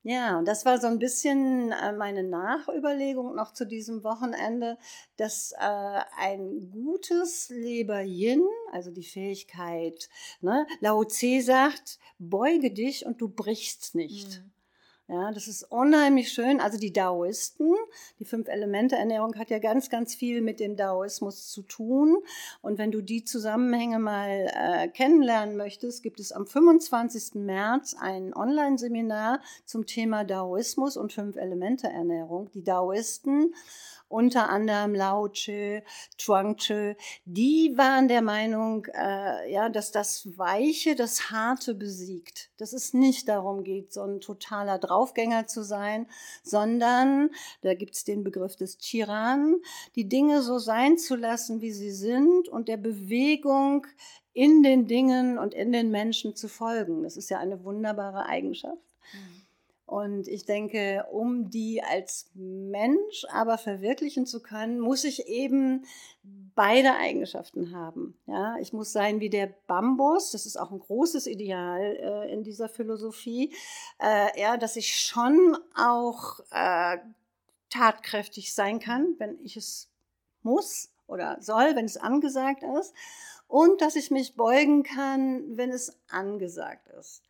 Ja, 0.06 0.38
und 0.38 0.46
das 0.50 0.66
war 0.66 0.80
so 0.82 0.88
ein 0.88 1.00
bisschen 1.00 1.72
äh, 1.72 1.94
meine 1.94 2.24
Nachüberlegung 2.24 3.36
noch 3.36 3.54
zu 3.54 3.66
diesem 3.66 4.04
Wochenende, 4.04 4.78
dass 5.16 5.54
äh, 5.54 6.02
ein 6.18 6.70
gutes 6.72 7.48
Leber-Yin, 7.50 8.44
also 8.74 8.92
die 8.92 9.04
Fähigkeit, 9.06 10.10
ne, 10.42 10.68
Lao 10.82 11.06
Tse 11.06 11.42
sagt, 11.42 12.00
beuge 12.20 12.72
dich 12.72 13.06
und 13.06 13.22
du 13.22 13.30
brichst 13.30 13.96
nicht. 13.96 14.42
Mhm. 14.42 14.53
Ja, 15.14 15.32
das 15.32 15.48
ist 15.48 15.72
unheimlich 15.72 16.32
schön. 16.32 16.60
Also 16.60 16.80
die 16.80 16.92
Daoisten, 16.92 17.76
die 18.18 18.26
Fünf-Elemente-Ernährung 18.26 19.36
hat 19.36 19.52
ja 19.52 19.60
ganz, 19.60 19.92
ganz 19.92 20.16
viel 20.16 20.42
mit 20.42 20.60
dem 20.60 20.76
Daoismus 20.76 21.52
zu 21.52 21.62
tun. 21.62 22.18
Und 22.64 22.80
wenn 22.80 22.90
du 22.90 23.00
die 23.02 23.24
Zusammenhänge 23.24 24.00
mal 24.00 24.52
äh, 24.52 24.88
kennenlernen 24.88 25.56
möchtest, 25.56 26.02
gibt 26.02 26.20
es 26.20 26.32
am 26.32 26.48
25. 26.48 27.36
März 27.36 27.96
ein 28.00 28.34
Online-Seminar 28.36 29.40
zum 29.66 29.86
Thema 29.86 30.24
Daoismus 30.24 30.98
und 30.98 31.14
Fünf-Elemente-Ernährung. 31.14 32.50
Die 32.56 32.64
Daoisten 32.64 33.54
unter 34.14 34.50
anderem 34.50 34.94
Lao 34.94 35.28
Tse, 35.28 35.84
Chuang 36.18 36.58
Tse, 36.58 36.96
die 37.26 37.74
waren 37.76 38.08
der 38.08 38.22
Meinung, 38.22 38.86
äh, 38.94 39.52
ja, 39.52 39.70
dass 39.70 39.92
das 39.92 40.38
Weiche 40.38 40.96
das 40.96 41.32
Harte 41.32 41.74
besiegt. 41.74 42.52
Dass 42.58 42.74
es 42.74 42.94
nicht 42.94 43.28
darum 43.28 43.64
geht, 43.64 43.92
so 43.92 44.04
ein 44.04 44.22
totaler 44.22 44.78
Draufgänger 44.78 45.48
zu 45.48 45.64
sein, 45.64 46.08
sondern, 46.44 47.32
da 47.62 47.74
gibt 47.74 47.96
es 47.96 48.04
den 48.04 48.24
Begriff 48.24 48.56
des 48.56 48.78
Chiran, 48.78 49.56
die 49.96 50.08
Dinge 50.08 50.42
so 50.42 50.60
sein 50.60 50.98
zu 50.98 51.16
lassen, 51.16 51.62
wie 51.62 51.72
sie 51.72 51.92
sind 51.92 52.48
und 52.48 52.68
der 52.68 52.78
Bewegung 52.78 53.88
in 54.34 54.64
den 54.64 54.88
Dingen 54.88 55.38
und 55.38 55.54
in 55.54 55.72
den 55.72 55.92
Menschen 55.92 56.36
zu 56.36 56.48
folgen. 56.48 57.04
Das 57.04 57.18
ist 57.18 57.30
ja 57.30 57.40
eine 57.40 57.64
wunderbare 57.64 58.26
Eigenschaft. 58.26 58.96
Mhm. 59.14 59.43
Und 59.94 60.28
ich 60.28 60.48
denke, 60.48 61.06
um 61.12 61.52
die 61.52 61.84
als 61.84 62.32
Mensch 62.34 63.26
aber 63.30 63.60
verwirklichen 63.60 64.26
zu 64.26 64.42
können, 64.42 64.80
muss 64.80 65.04
ich 65.04 65.28
eben 65.28 65.86
beide 66.56 66.96
Eigenschaften 66.96 67.76
haben. 67.76 68.18
Ja, 68.26 68.56
ich 68.60 68.74
muss 68.74 68.92
sein 68.92 69.20
wie 69.20 69.30
der 69.30 69.54
Bambus. 69.68 70.32
Das 70.32 70.48
ist 70.48 70.58
auch 70.58 70.72
ein 70.72 70.80
großes 70.80 71.28
Ideal 71.28 71.96
äh, 72.00 72.34
in 72.34 72.42
dieser 72.42 72.70
Philosophie. 72.70 73.54
Äh, 74.00 74.42
ja, 74.42 74.58
dass 74.58 74.78
ich 74.78 75.00
schon 75.00 75.56
auch 75.76 76.40
äh, 76.50 76.98
tatkräftig 77.70 78.52
sein 78.52 78.80
kann, 78.80 79.14
wenn 79.20 79.38
ich 79.44 79.58
es 79.58 79.92
muss 80.42 80.90
oder 81.06 81.38
soll, 81.40 81.76
wenn 81.76 81.86
es 81.86 81.98
angesagt 81.98 82.64
ist. 82.80 82.96
Und 83.48 83.80
dass 83.80 83.96
ich 83.96 84.10
mich 84.10 84.36
beugen 84.36 84.82
kann, 84.82 85.56
wenn 85.56 85.70
es 85.70 85.96
angesagt 86.10 86.88
ist. 87.00 87.22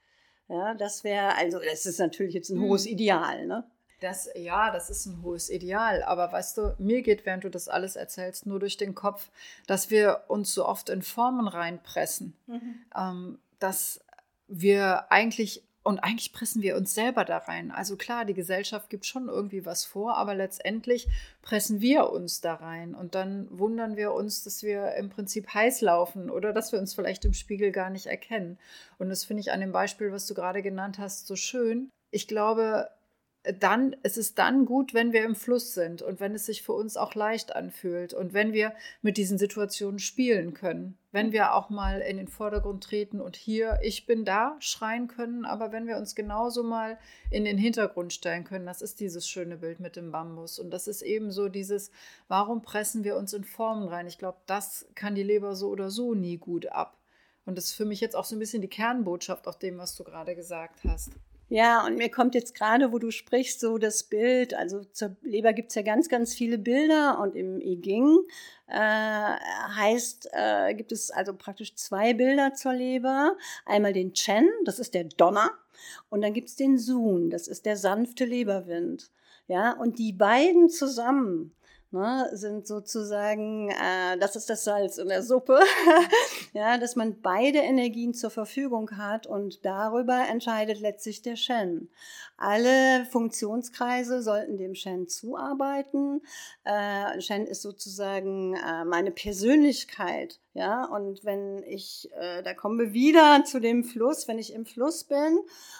Ja, 0.54 0.76
das 0.76 1.04
wäre, 1.04 1.36
also 1.36 1.58
das 1.60 1.88
ist 1.88 1.98
natürlich 1.98 2.36
jetzt 2.36 2.50
ein 2.50 2.62
hm. 2.62 2.70
hohes 2.70 2.86
Ideal, 2.86 3.48
ne? 3.48 3.63
Das, 4.02 4.30
ja, 4.36 4.70
das 4.70 4.89
ist 4.92 5.08
ein 5.08 5.24
hohes 5.24 5.50
Ideal. 5.50 6.04
Aber 6.04 6.32
weißt 6.32 6.58
du, 6.58 6.76
mir 6.78 7.02
geht, 7.02 7.26
während 7.26 7.44
du 7.44 7.50
das 7.50 7.70
alles 7.70 7.96
erzählst, 7.96 8.46
nur 8.46 8.60
durch 8.60 8.78
den 8.78 8.94
Kopf, 8.94 9.32
dass 9.66 9.89
wir 9.89 10.26
uns 10.28 10.54
so 10.54 10.68
oft 10.68 10.89
in 10.89 11.02
Formen 11.02 11.48
reinpressen, 11.48 12.36
mhm. 12.46 12.76
ähm, 12.96 13.39
dass 13.60 14.02
wir 14.48 15.12
eigentlich 15.12 15.63
und 15.84 16.00
eigentlich 16.00 16.32
pressen 16.32 16.62
wir 16.62 16.78
uns 16.78 16.93
selber 16.93 17.26
da 17.26 17.39
rein. 17.39 17.69
Also 17.69 17.98
klar, 17.98 18.24
die 18.24 18.34
Gesellschaft 18.34 18.89
gibt 18.89 19.06
schon 19.06 19.28
irgendwie 19.28 19.65
was 19.65 19.84
vor, 19.84 20.15
aber 20.17 20.34
letztendlich 20.34 21.10
pressen 21.41 21.82
wir 21.82 22.10
uns 22.10 22.39
da 22.39 22.56
rein. 22.56 22.96
Und 22.96 23.15
dann 23.15 23.48
wundern 23.52 23.98
wir 23.98 24.13
uns, 24.13 24.43
dass 24.43 24.63
wir 24.63 24.96
im 24.96 25.10
Prinzip 25.10 25.54
heiß 25.54 25.82
laufen 25.82 26.30
oder 26.30 26.54
dass 26.54 26.72
wir 26.72 26.80
uns 26.80 26.93
vielleicht 26.93 27.26
im 27.26 27.34
Spiegel 27.34 27.74
gar 27.74 27.89
nicht 27.89 28.06
erkennen. 28.06 28.58
Und 28.98 29.10
das 29.10 29.26
finde 29.26 29.41
ich 29.41 29.52
an 29.52 29.60
dem 29.60 29.74
Beispiel, 29.74 30.13
was 30.13 30.26
du 30.26 30.34
gerade 30.34 30.62
genannt 30.62 31.00
hast, 31.00 31.28
so 31.28 31.36
schön. 31.36 31.89
Ich 32.12 32.30
glaube, 32.30 32.89
dann, 33.43 33.93
es 34.04 34.15
ist 34.15 34.39
dann 34.39 34.65
gut, 34.65 34.93
wenn 34.93 35.12
wir 35.12 35.26
im 35.26 35.36
Fluss 35.36 35.74
sind 35.74 36.02
und 36.02 36.22
wenn 36.22 36.34
es 36.34 36.46
sich 36.46 36.63
für 36.63 36.72
uns 36.72 36.96
auch 36.96 37.13
leicht 37.13 37.56
anfühlt 37.56 38.13
und 38.13 38.34
wenn 38.34 38.54
wir 38.54 38.74
mit 39.02 39.17
diesen 39.17 39.38
Situationen 39.38 40.00
spielen 40.00 40.54
können. 40.54 40.98
Wenn 41.13 41.32
wir 41.32 41.54
auch 41.54 41.69
mal 41.69 42.02
in 42.02 42.17
den 42.17 42.28
Vordergrund 42.28 42.84
treten 42.84 43.21
und 43.21 43.36
hier, 43.36 43.78
ich 43.84 44.08
bin 44.08 44.26
da, 44.26 44.56
schreien 44.58 45.08
können, 45.08 45.45
aber 45.45 45.71
wenn 45.71 45.86
wir 45.86 45.97
uns 45.97 46.15
genauso 46.15 46.63
mal 46.63 46.97
in 47.30 47.45
den 47.45 47.60
Hintergrund 47.60 48.12
stellen 48.12 48.45
können, 48.45 48.65
das 48.65 48.82
ist 48.82 48.99
dieses 48.99 49.28
schöne 49.28 49.58
Bild 49.58 49.80
mit 49.80 49.95
dem 49.95 50.12
Bambus. 50.12 50.58
Und 50.58 50.71
das 50.71 50.88
ist 50.88 51.04
eben 51.04 51.32
so 51.32 51.49
dieses, 51.49 51.91
warum 52.28 52.63
pressen 52.63 53.04
wir 53.04 53.15
uns 53.15 53.32
in 53.34 53.43
Formen 53.43 53.88
rein? 53.88 54.08
Ich 54.08 54.17
glaube, 54.17 54.39
das 54.47 54.88
kann 54.95 55.13
die 55.13 55.21
Leber 55.21 55.56
so 55.56 55.69
oder 55.69 55.91
so 55.91 56.15
nie 56.15 56.38
gut 56.38 56.65
ab. 56.65 56.97
Und 57.45 57.60
das 57.60 57.65
ist 57.65 57.73
für 57.73 57.86
mich 57.86 58.02
jetzt 58.02 58.15
auch 58.15 58.26
so 58.26 58.36
ein 58.36 58.39
bisschen 58.39 58.63
die 58.63 58.67
Kernbotschaft 58.67 59.47
auf 59.47 59.60
dem, 59.60 59.78
was 59.78 59.95
du 59.95 60.04
gerade 60.04 60.34
gesagt 60.36 60.80
hast. 60.84 61.12
Ja, 61.49 61.86
und 61.86 61.97
mir 61.97 62.10
kommt 62.10 62.34
jetzt 62.36 62.56
gerade, 62.56 62.91
wo 62.91 62.99
du 62.99 63.12
sprichst, 63.12 63.60
so 63.60 63.77
das 63.77 64.03
Bild. 64.03 64.53
Also 64.53 64.84
zur 64.86 65.15
Leber 65.21 65.53
gibt 65.53 65.69
es 65.69 65.75
ja 65.75 65.82
ganz, 65.82 66.10
ganz 66.10 66.34
viele 66.34 66.58
Bilder 66.58 67.19
und 67.19 67.36
im 67.36 67.62
I 67.62 67.75
Ging 67.75 68.17
äh, 68.67 68.79
heißt, 68.79 70.29
äh, 70.32 70.73
gibt 70.73 70.91
es 70.91 71.12
also 71.12 71.34
praktisch 71.36 71.75
zwei 71.75 72.13
Bilder 72.13 72.53
zur 72.53 72.73
Leber. 72.73 73.38
Einmal 73.65 73.93
den 73.93 74.13
Chen, 74.13 74.49
das 74.65 74.79
ist 74.79 74.93
der 74.93 75.03
Donner, 75.03 75.51
und 76.10 76.21
dann 76.21 76.34
gibt 76.34 76.49
es 76.49 76.56
den 76.56 76.77
Sun, 76.77 77.29
das 77.29 77.47
ist 77.47 77.65
der 77.65 77.77
sanfte 77.77 78.25
Leberwind. 78.25 79.12
Ja, 79.47 79.73
und 79.73 79.99
die 79.99 80.13
beiden 80.13 80.69
zusammen 80.69 81.53
ne, 81.93 82.29
sind 82.34 82.67
sozusagen, 82.67 83.69
äh, 83.69 84.17
das 84.19 84.36
ist 84.36 84.49
das 84.49 84.63
Salz 84.63 84.97
in 84.97 85.08
der 85.08 85.23
Suppe, 85.23 85.60
ja, 86.53 86.77
dass 86.77 86.95
man 86.95 87.21
beide 87.21 87.60
Energien 87.60 88.13
zur 88.13 88.29
Verfügung 88.29 88.97
hat 88.97 89.27
und 89.27 89.65
darüber 89.65 90.27
entscheidet 90.29 90.79
letztlich 90.79 91.21
der 91.21 91.36
Shen. 91.36 91.89
Alle 92.38 93.06
Funktionskreise 93.06 94.21
sollten 94.21 94.58
dem 94.58 94.75
Shen 94.75 95.08
zuarbeiten. 95.08 96.21
Äh, 96.63 97.21
Shen 97.21 97.45
ist 97.45 97.62
sozusagen 97.62 98.56
äh, 98.56 98.84
meine 98.86 99.12
Persönlichkeit. 99.12 100.39
Ja, 100.56 100.86
und 100.86 101.26
wenn 101.26 101.63
ich, 101.63 102.12
äh, 102.16 102.44
da 102.44 102.54
kommen 102.54 102.78
wir 102.78 102.94
wieder 102.94 103.44
zu 103.44 103.60
dem 103.60 103.84
Fluss, 103.84 104.28
wenn 104.28 104.38
ich 104.38 104.54
im 104.54 104.68
Fluss 104.68 105.04
bin 105.04 105.39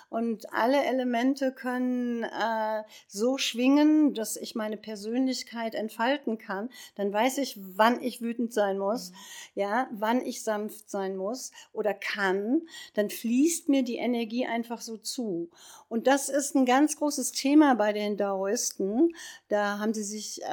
und 0.10 0.52
alle 0.52 0.84
Elemente 0.84 1.52
können 1.52 2.24
äh, 2.24 2.84
so 3.08 3.38
schwingen, 3.38 4.16
dass 4.16 4.36
ich 4.36 4.56
meine 4.56 4.78
Persönlichkeit 4.78 5.76
entfalten 5.76 6.40
kann, 6.40 6.70
dann 6.96 7.14
weiß 7.14 7.38
ich, 7.38 7.56
wann 7.60 8.02
ich 8.02 8.22
wütend 8.22 8.52
sein 8.52 8.80
muss, 8.80 9.12
mhm. 9.12 9.16
ja, 9.54 9.88
wann 9.92 10.26
ich 10.26 10.42
sanft 10.42 10.90
sein 10.90 11.18
muss 11.18 11.52
oder 11.72 11.94
kann, 11.94 12.64
dann 12.96 13.12
fließt 13.12 13.70
mir 13.70 13.84
die 13.84 13.98
Energie 13.98 14.48
einfach 14.48 14.82
so 14.82 14.98
zu. 14.98 15.52
Und 15.94 16.08
das 16.08 16.28
ist 16.28 16.56
ein 16.56 16.66
ganz 16.66 16.98
großes 16.98 17.34
Thema 17.34 17.76
bei 17.76 17.94
den 17.94 18.18
Daoisten. 18.18 19.16
Da 19.48 19.78
haben 19.78 19.94
sie 19.94 20.02
sich 20.02 20.42
äh, 20.42 20.48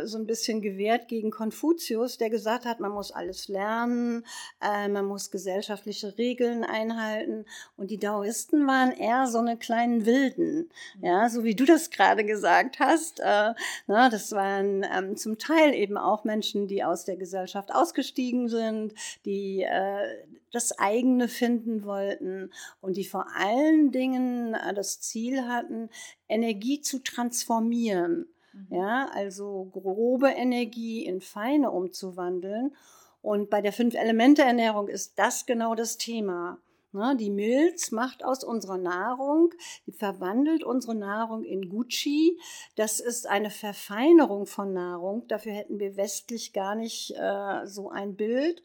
äh, 0.00 0.06
so 0.08 0.18
ein 0.18 0.26
bisschen 0.26 0.60
gewehrt 0.60 1.06
gegen 1.06 1.30
Konfuzius, 1.30 2.18
der 2.18 2.30
gesagt 2.30 2.64
hat, 2.64 2.80
man 2.80 2.90
muss 2.90 3.12
alles 3.12 3.46
lernen, 3.46 4.26
äh, 4.60 4.88
man 4.88 5.04
muss 5.04 5.30
gesellschaftliche 5.30 6.18
Regeln 6.18 6.64
einhalten. 6.64 7.44
Und 7.76 7.92
die 7.92 7.98
Daoisten 7.98 8.66
waren 8.66 8.90
eher 8.90 9.28
so 9.28 9.38
eine 9.38 9.56
kleinen 9.56 10.04
Wilden, 10.04 10.68
mhm. 10.96 11.06
ja, 11.06 11.28
so 11.28 11.44
wie 11.44 11.54
du 11.54 11.64
das 11.64 11.90
gerade 11.90 12.24
gesagt 12.24 12.80
hast. 12.80 13.20
Äh, 13.20 13.54
na, 13.86 14.04
ne, 14.06 14.08
das 14.10 14.32
waren 14.32 14.84
ähm, 14.92 15.16
zum 15.16 15.38
Teil 15.38 15.74
eben 15.74 15.96
auch 15.96 16.24
Menschen, 16.24 16.66
die 16.66 16.82
aus 16.82 17.04
der 17.04 17.16
Gesellschaft 17.16 17.72
ausgestiegen 17.72 18.48
sind, 18.48 18.94
die 19.24 19.62
äh, 19.62 20.24
das 20.52 20.78
eigene 20.78 21.28
finden 21.28 21.84
wollten 21.84 22.50
und 22.80 22.96
die 22.96 23.04
vor 23.04 23.26
allen 23.36 23.92
Dingen 23.92 24.54
äh, 24.54 24.74
das 24.74 25.00
Ziel 25.00 25.46
hatten, 25.46 25.90
Energie 26.28 26.80
zu 26.80 27.02
transformieren. 27.02 28.26
Mhm. 28.52 28.66
Ja, 28.70 29.10
also 29.12 29.70
grobe 29.72 30.28
Energie 30.28 31.04
in 31.04 31.20
feine 31.20 31.70
umzuwandeln. 31.70 32.74
Und 33.22 33.50
bei 33.50 33.60
der 33.60 33.72
Fünf-Elemente-Ernährung 33.72 34.88
ist 34.88 35.18
das 35.18 35.44
genau 35.46 35.74
das 35.74 35.98
Thema. 35.98 36.58
Ne, 36.92 37.14
die 37.16 37.30
Milz 37.30 37.92
macht 37.92 38.24
aus 38.24 38.42
unserer 38.42 38.76
Nahrung, 38.76 39.54
die 39.86 39.92
verwandelt 39.92 40.64
unsere 40.64 40.96
Nahrung 40.96 41.44
in 41.44 41.68
Gucci. 41.68 42.36
Das 42.74 42.98
ist 42.98 43.28
eine 43.28 43.50
Verfeinerung 43.50 44.46
von 44.46 44.72
Nahrung. 44.72 45.24
Dafür 45.28 45.52
hätten 45.52 45.78
wir 45.78 45.96
westlich 45.96 46.52
gar 46.52 46.74
nicht 46.74 47.14
äh, 47.16 47.64
so 47.64 47.90
ein 47.90 48.16
Bild. 48.16 48.60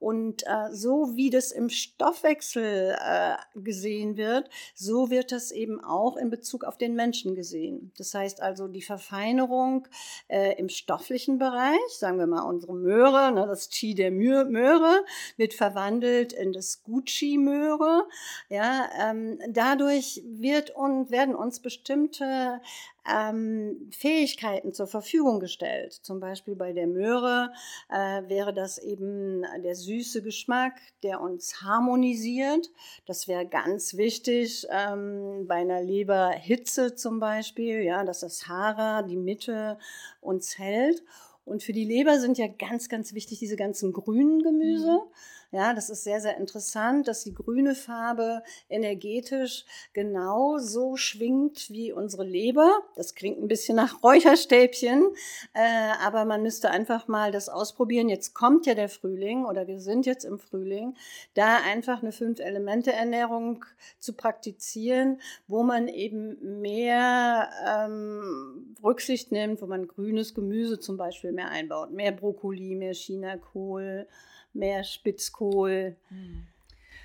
Und 0.00 0.46
äh, 0.46 0.72
so 0.72 1.14
wie 1.14 1.28
das 1.28 1.52
im 1.52 1.68
Stoffwechsel 1.68 2.96
äh, 2.98 3.36
gesehen 3.54 4.16
wird, 4.16 4.48
so 4.74 5.10
wird 5.10 5.30
das 5.30 5.52
eben 5.52 5.78
auch 5.84 6.16
in 6.16 6.30
Bezug 6.30 6.64
auf 6.64 6.78
den 6.78 6.94
Menschen 6.94 7.34
gesehen. 7.34 7.92
Das 7.98 8.14
heißt 8.14 8.40
also 8.40 8.66
die 8.66 8.80
Verfeinerung 8.80 9.86
äh, 10.28 10.58
im 10.58 10.70
stofflichen 10.70 11.38
Bereich, 11.38 11.78
sagen 11.90 12.18
wir 12.18 12.26
mal 12.26 12.42
unsere 12.42 12.74
Möhre, 12.74 13.30
ne, 13.30 13.46
das 13.46 13.68
Qi 13.68 13.94
der 13.94 14.10
Möhre, 14.10 15.04
wird 15.36 15.52
verwandelt 15.52 16.32
in 16.32 16.54
das 16.54 16.82
Gucci-Möhre. 16.82 18.08
Ja, 18.48 18.88
ähm, 18.98 19.38
dadurch 19.50 20.22
wird 20.24 20.70
und 20.70 21.10
werden 21.10 21.34
uns 21.34 21.60
bestimmte 21.60 22.62
ähm, 23.08 23.90
Fähigkeiten 23.90 24.72
zur 24.72 24.86
Verfügung 24.86 25.40
gestellt. 25.40 25.92
Zum 25.92 26.20
Beispiel 26.20 26.54
bei 26.54 26.72
der 26.72 26.86
Möhre 26.86 27.52
äh, 27.88 28.28
wäre 28.28 28.52
das 28.52 28.78
eben 28.78 29.42
der 29.62 29.74
süße 29.74 30.22
Geschmack, 30.22 30.74
der 31.02 31.20
uns 31.20 31.62
harmonisiert. 31.62 32.70
Das 33.06 33.28
wäre 33.28 33.46
ganz 33.46 33.96
wichtig 33.96 34.66
ähm, 34.70 35.46
bei 35.46 35.56
einer 35.56 35.82
Leberhitze 35.82 36.94
zum 36.94 37.20
Beispiel, 37.20 37.82
ja, 37.82 38.04
dass 38.04 38.20
das 38.20 38.48
Hara, 38.48 39.02
die 39.02 39.16
Mitte 39.16 39.78
uns 40.20 40.58
hält. 40.58 41.02
Und 41.44 41.62
für 41.62 41.72
die 41.72 41.84
Leber 41.84 42.20
sind 42.20 42.38
ja 42.38 42.46
ganz, 42.46 42.88
ganz 42.88 43.14
wichtig 43.14 43.38
diese 43.38 43.56
ganzen 43.56 43.92
grünen 43.92 44.42
Gemüse. 44.42 44.92
Mhm 44.92 45.10
ja, 45.52 45.74
das 45.74 45.90
ist 45.90 46.04
sehr, 46.04 46.20
sehr 46.20 46.36
interessant, 46.36 47.08
dass 47.08 47.24
die 47.24 47.34
grüne 47.34 47.74
Farbe 47.74 48.42
energetisch 48.68 49.64
genauso 49.92 50.96
schwingt 50.96 51.70
wie 51.70 51.92
unsere 51.92 52.24
Leber. 52.24 52.70
Das 52.94 53.16
klingt 53.16 53.42
ein 53.42 53.48
bisschen 53.48 53.74
nach 53.74 54.02
Räucherstäbchen, 54.04 55.08
äh, 55.54 55.92
aber 56.04 56.24
man 56.24 56.42
müsste 56.42 56.70
einfach 56.70 57.08
mal 57.08 57.32
das 57.32 57.48
ausprobieren. 57.48 58.08
Jetzt 58.08 58.32
kommt 58.32 58.66
ja 58.66 58.74
der 58.74 58.88
Frühling 58.88 59.44
oder 59.44 59.66
wir 59.66 59.80
sind 59.80 60.06
jetzt 60.06 60.24
im 60.24 60.38
Frühling, 60.38 60.94
da 61.34 61.56
einfach 61.56 62.00
eine 62.00 62.12
Fünf-Elemente-Ernährung 62.12 63.64
zu 63.98 64.12
praktizieren, 64.12 65.20
wo 65.48 65.64
man 65.64 65.88
eben 65.88 66.60
mehr 66.60 67.50
ähm, 67.66 68.76
Rücksicht 68.84 69.32
nimmt, 69.32 69.60
wo 69.62 69.66
man 69.66 69.88
grünes 69.88 70.32
Gemüse 70.32 70.78
zum 70.78 70.96
Beispiel 70.96 71.32
mehr 71.32 71.50
einbaut, 71.50 71.90
mehr 71.90 72.12
Brokkoli, 72.12 72.76
mehr 72.76 72.94
Chinakohl 72.94 74.06
mehr 74.52 74.84
Spitzkohl. 74.84 75.96
Hm. 76.08 76.46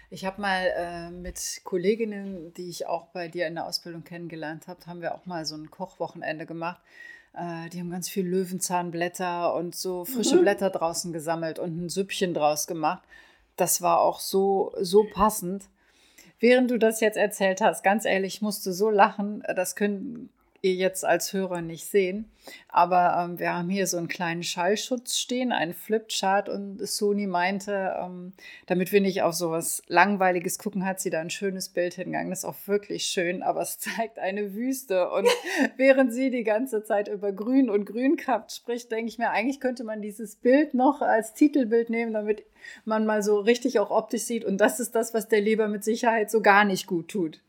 Ich 0.10 0.23
habe 0.25 0.39
mal 0.39 0.71
äh, 0.75 1.12
mit 1.12 1.62
Kolleginnen, 1.63 2.53
die 2.53 2.69
ich 2.69 2.88
auch 2.88 3.08
bei 3.08 3.27
dir 3.27 3.47
in 3.47 3.55
der 3.55 3.65
Ausbildung 3.65 4.03
kennengelernt 4.03 4.67
habe, 4.67 4.86
haben 4.86 5.01
wir 5.01 5.15
auch 5.15 5.25
mal 5.25 5.45
so 5.45 5.55
ein 5.55 5.71
Kochwochenende 5.71 6.45
gemacht. 6.45 6.79
Äh, 7.34 7.69
die 7.69 7.79
haben 7.79 7.89
ganz 7.89 8.08
viel 8.10 8.25
Löwenzahnblätter 8.25 9.53
und 9.53 9.75
so 9.75 10.05
frische 10.05 10.38
mhm. 10.38 10.41
Blätter 10.41 10.69
draußen 10.69 11.12
gesammelt 11.12 11.60
und 11.60 11.86
ein 11.86 11.89
Süppchen 11.89 12.34
draus 12.34 12.67
gemacht. 12.67 13.03
Das 13.58 13.81
war 13.81 14.01
auch 14.01 14.19
so, 14.19 14.73
so 14.79 15.05
passend. 15.12 15.65
Während 16.39 16.69
du 16.69 16.77
das 16.77 16.99
jetzt 16.99 17.17
erzählt 17.17 17.62
hast, 17.62 17.84
ganz 17.84 18.05
ehrlich, 18.05 18.36
ich 18.36 18.41
musste 18.41 18.73
so 18.73 18.89
lachen. 18.89 19.43
Das 19.55 19.75
können, 19.75 20.29
ihr 20.65 20.73
jetzt 20.73 21.06
als 21.06 21.32
Hörer 21.32 21.62
nicht 21.62 21.86
sehen. 21.86 22.25
Aber 22.69 23.15
ähm, 23.19 23.39
wir 23.39 23.54
haben 23.54 23.69
hier 23.69 23.88
so 23.88 23.97
einen 23.97 24.08
kleinen 24.08 24.43
Schallschutz 24.43 25.17
stehen, 25.17 25.51
einen 25.51 25.73
Flipchart 25.73 26.49
und 26.49 26.86
Sony 26.86 27.28
meinte, 27.28 27.95
ähm, 27.99 28.34
damit 28.65 28.91
wir 28.91 29.01
nicht 29.01 29.21
auf 29.21 29.34
sowas 29.34 29.84
Langweiliges 29.88 30.60
gucken, 30.60 30.86
hat 30.86 30.99
sie 30.99 31.10
da 31.10 31.21
ein 31.21 31.30
schönes 31.30 31.69
Bild 31.69 31.93
hingegangen. 31.93 32.30
Das 32.30 32.39
ist 32.39 32.45
auch 32.45 32.56
wirklich 32.65 33.06
schön, 33.06 33.43
aber 33.43 33.62
es 33.62 33.80
zeigt 33.80 34.19
eine 34.19 34.54
Wüste. 34.54 35.10
Und 35.12 35.28
während 35.78 36.13
sie 36.13 36.32
die 36.32 36.43
ganze 36.43 36.84
Zeit 36.84 37.08
über 37.08 37.32
Grün 37.32 37.69
und 37.69 37.86
Grünkraft 37.86 38.51
spricht, 38.51 38.91
denke 38.91 39.10
ich 39.10 39.17
mir, 39.17 39.30
eigentlich 39.30 39.60
könnte 39.60 39.84
man 39.84 40.01
dieses 40.01 40.36
Bild 40.36 40.73
noch 40.73 41.01
als 41.01 41.34
Titelbild 41.34 41.89
nehmen, 41.89 42.13
damit 42.13 42.43
man 42.84 43.06
mal 43.06 43.21
so 43.21 43.39
richtig 43.39 43.80
auch 43.80 43.91
optisch 43.91 44.23
sieht. 44.23 44.45
Und 44.45 44.58
das 44.58 44.80
ist 44.80 44.95
das, 44.95 45.13
was 45.13 45.28
der 45.28 45.41
Leber 45.41 45.67
mit 45.67 45.84
Sicherheit 45.84 46.32
so 46.32 46.41
gar 46.41 46.65
nicht 46.65 46.88
gut 46.88 47.10
tut. 47.10 47.41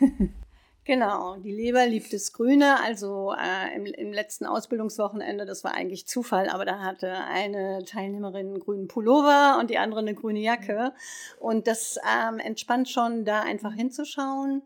Genau, 0.86 1.34
die 1.38 1.50
Leber 1.50 1.84
liebt 1.84 2.12
das 2.12 2.32
Grüne. 2.32 2.80
Also 2.80 3.34
äh, 3.36 3.74
im, 3.74 3.86
im, 3.86 4.12
letzten 4.12 4.46
Ausbildungswochenende, 4.46 5.44
das 5.44 5.64
war 5.64 5.74
eigentlich 5.74 6.06
Zufall, 6.06 6.48
aber 6.48 6.64
da 6.64 6.78
hatte 6.78 7.12
eine 7.12 7.84
Teilnehmerin 7.84 8.46
einen 8.46 8.60
grünen 8.60 8.86
Pullover 8.86 9.58
und 9.58 9.68
die 9.70 9.78
andere 9.78 9.98
eine 9.98 10.14
grüne 10.14 10.38
Jacke. 10.38 10.92
Und 11.40 11.66
das 11.66 11.98
ähm, 12.06 12.38
entspannt 12.38 12.88
schon, 12.88 13.24
da 13.24 13.40
einfach 13.40 13.74
hinzuschauen. 13.74 14.62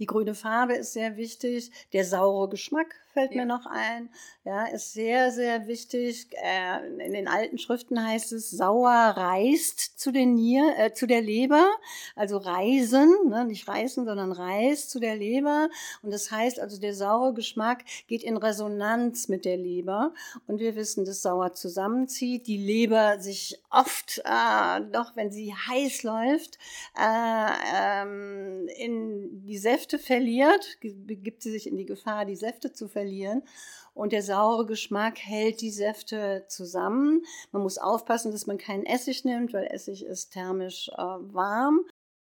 Die 0.00 0.06
grüne 0.06 0.34
Farbe 0.34 0.74
ist 0.74 0.92
sehr 0.92 1.16
wichtig. 1.16 1.70
Der 1.94 2.04
saure 2.04 2.50
Geschmack 2.50 2.94
fällt 3.16 3.32
ja. 3.32 3.38
mir 3.38 3.46
noch 3.46 3.64
ein. 3.64 4.10
Ja, 4.44 4.66
ist 4.66 4.92
sehr, 4.92 5.32
sehr 5.32 5.66
wichtig. 5.66 6.28
Äh, 6.32 6.86
in 7.06 7.14
den 7.14 7.28
alten 7.28 7.56
Schriften 7.56 8.06
heißt 8.06 8.32
es, 8.32 8.50
sauer 8.50 8.92
reißt 8.92 9.98
zu, 9.98 10.12
den 10.12 10.34
Nier, 10.34 10.74
äh, 10.76 10.92
zu 10.92 11.06
der 11.06 11.22
Leber. 11.22 11.66
Also 12.14 12.36
reisen, 12.36 13.10
ne? 13.28 13.46
nicht 13.46 13.66
reißen, 13.66 14.04
sondern 14.04 14.32
reißt 14.32 14.90
zu 14.90 15.00
der 15.00 15.16
Leber. 15.16 15.70
Und 16.02 16.12
das 16.12 16.30
heißt 16.30 16.60
also, 16.60 16.78
der 16.78 16.92
saure 16.92 17.32
Geschmack 17.32 17.84
geht 18.06 18.22
in 18.22 18.36
Resonanz 18.36 19.28
mit 19.28 19.46
der 19.46 19.56
Leber. 19.56 20.12
Und 20.46 20.60
wir 20.60 20.76
wissen, 20.76 21.06
dass 21.06 21.22
sauer 21.22 21.54
zusammenzieht. 21.54 22.46
Die 22.46 22.58
Leber 22.58 23.18
sich 23.18 23.62
oft, 23.70 24.18
äh, 24.26 24.80
doch 24.92 25.16
wenn 25.16 25.32
sie 25.32 25.54
heiß 25.54 26.02
läuft, 26.02 26.58
äh, 27.00 28.02
ähm, 28.02 28.68
in 28.76 29.42
die 29.46 29.56
Säfte 29.56 29.98
verliert, 29.98 30.76
begibt 30.82 31.42
sie 31.42 31.50
sich 31.50 31.66
in 31.66 31.78
die 31.78 31.86
Gefahr, 31.86 32.26
die 32.26 32.36
Säfte 32.36 32.74
zu 32.74 32.88
verlieren 32.88 33.05
verlieren. 33.06 33.42
Und 33.94 34.12
der 34.12 34.22
saure 34.22 34.66
Geschmack 34.66 35.18
hält 35.18 35.60
die 35.62 35.70
Säfte 35.70 36.44
zusammen. 36.48 37.22
Man 37.52 37.62
muss 37.62 37.78
aufpassen, 37.78 38.30
dass 38.30 38.46
man 38.46 38.58
keinen 38.58 38.84
Essig 38.84 39.24
nimmt, 39.24 39.54
weil 39.54 39.68
Essig 39.68 40.04
ist 40.04 40.32
thermisch 40.32 40.90
äh, 40.92 40.96
warm. 40.96 41.80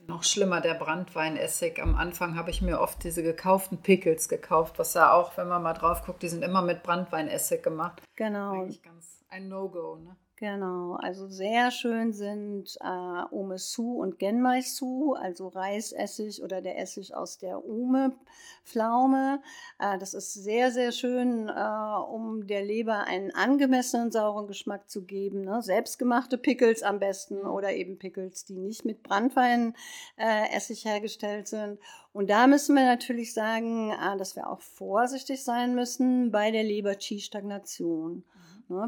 Noch 0.06 0.24
schlimmer, 0.24 0.60
der 0.60 0.74
Brandweinessig. 0.74 1.80
Am 1.80 1.94
Anfang 1.94 2.36
habe 2.36 2.50
ich 2.50 2.60
mir 2.60 2.80
oft 2.80 3.04
diese 3.04 3.22
gekauften 3.22 3.78
Pickles 3.78 4.28
gekauft, 4.28 4.78
was 4.78 4.94
ja 4.94 5.12
auch, 5.12 5.36
wenn 5.36 5.48
man 5.48 5.62
mal 5.62 5.74
drauf 5.74 6.04
guckt, 6.04 6.22
die 6.22 6.28
sind 6.28 6.42
immer 6.42 6.60
mit 6.60 6.82
Brandweinessig 6.82 7.62
gemacht. 7.62 8.02
Genau. 8.16 8.62
Eigentlich 8.62 8.82
ganz 8.82 9.22
ein 9.28 9.48
No-Go, 9.48 9.96
ne? 9.96 10.16
Genau, 10.42 10.96
also 10.96 11.28
sehr 11.28 11.70
schön 11.70 12.12
sind 12.12 12.76
äh, 12.80 13.22
Omesu 13.30 14.02
und 14.02 14.18
Genmaisu, 14.18 15.12
also 15.12 15.46
Reisessig 15.46 16.42
oder 16.42 16.60
der 16.60 16.80
Essig 16.80 17.14
aus 17.14 17.38
der 17.38 17.64
Ume-Pflaume. 17.64 19.40
Äh, 19.78 20.00
das 20.00 20.14
ist 20.14 20.34
sehr, 20.34 20.72
sehr 20.72 20.90
schön, 20.90 21.48
äh, 21.48 21.52
um 22.10 22.48
der 22.48 22.64
Leber 22.64 23.04
einen 23.04 23.30
angemessenen 23.30 24.10
sauren 24.10 24.48
Geschmack 24.48 24.90
zu 24.90 25.04
geben. 25.04 25.42
Ne? 25.42 25.62
Selbstgemachte 25.62 26.38
Pickles 26.38 26.82
am 26.82 26.98
besten 26.98 27.42
oder 27.42 27.72
eben 27.72 27.96
Pickles, 27.96 28.44
die 28.44 28.58
nicht 28.58 28.84
mit 28.84 29.04
Brandweinessig 29.04 30.84
hergestellt 30.84 31.46
sind. 31.46 31.78
Und 32.12 32.28
da 32.30 32.48
müssen 32.48 32.74
wir 32.74 32.84
natürlich 32.84 33.32
sagen, 33.32 33.92
äh, 33.92 34.18
dass 34.18 34.34
wir 34.34 34.50
auch 34.50 34.60
vorsichtig 34.60 35.44
sein 35.44 35.76
müssen 35.76 36.32
bei 36.32 36.50
der 36.50 36.64
Leber-Qi-Stagnation. 36.64 38.16
Ne, 38.16 38.24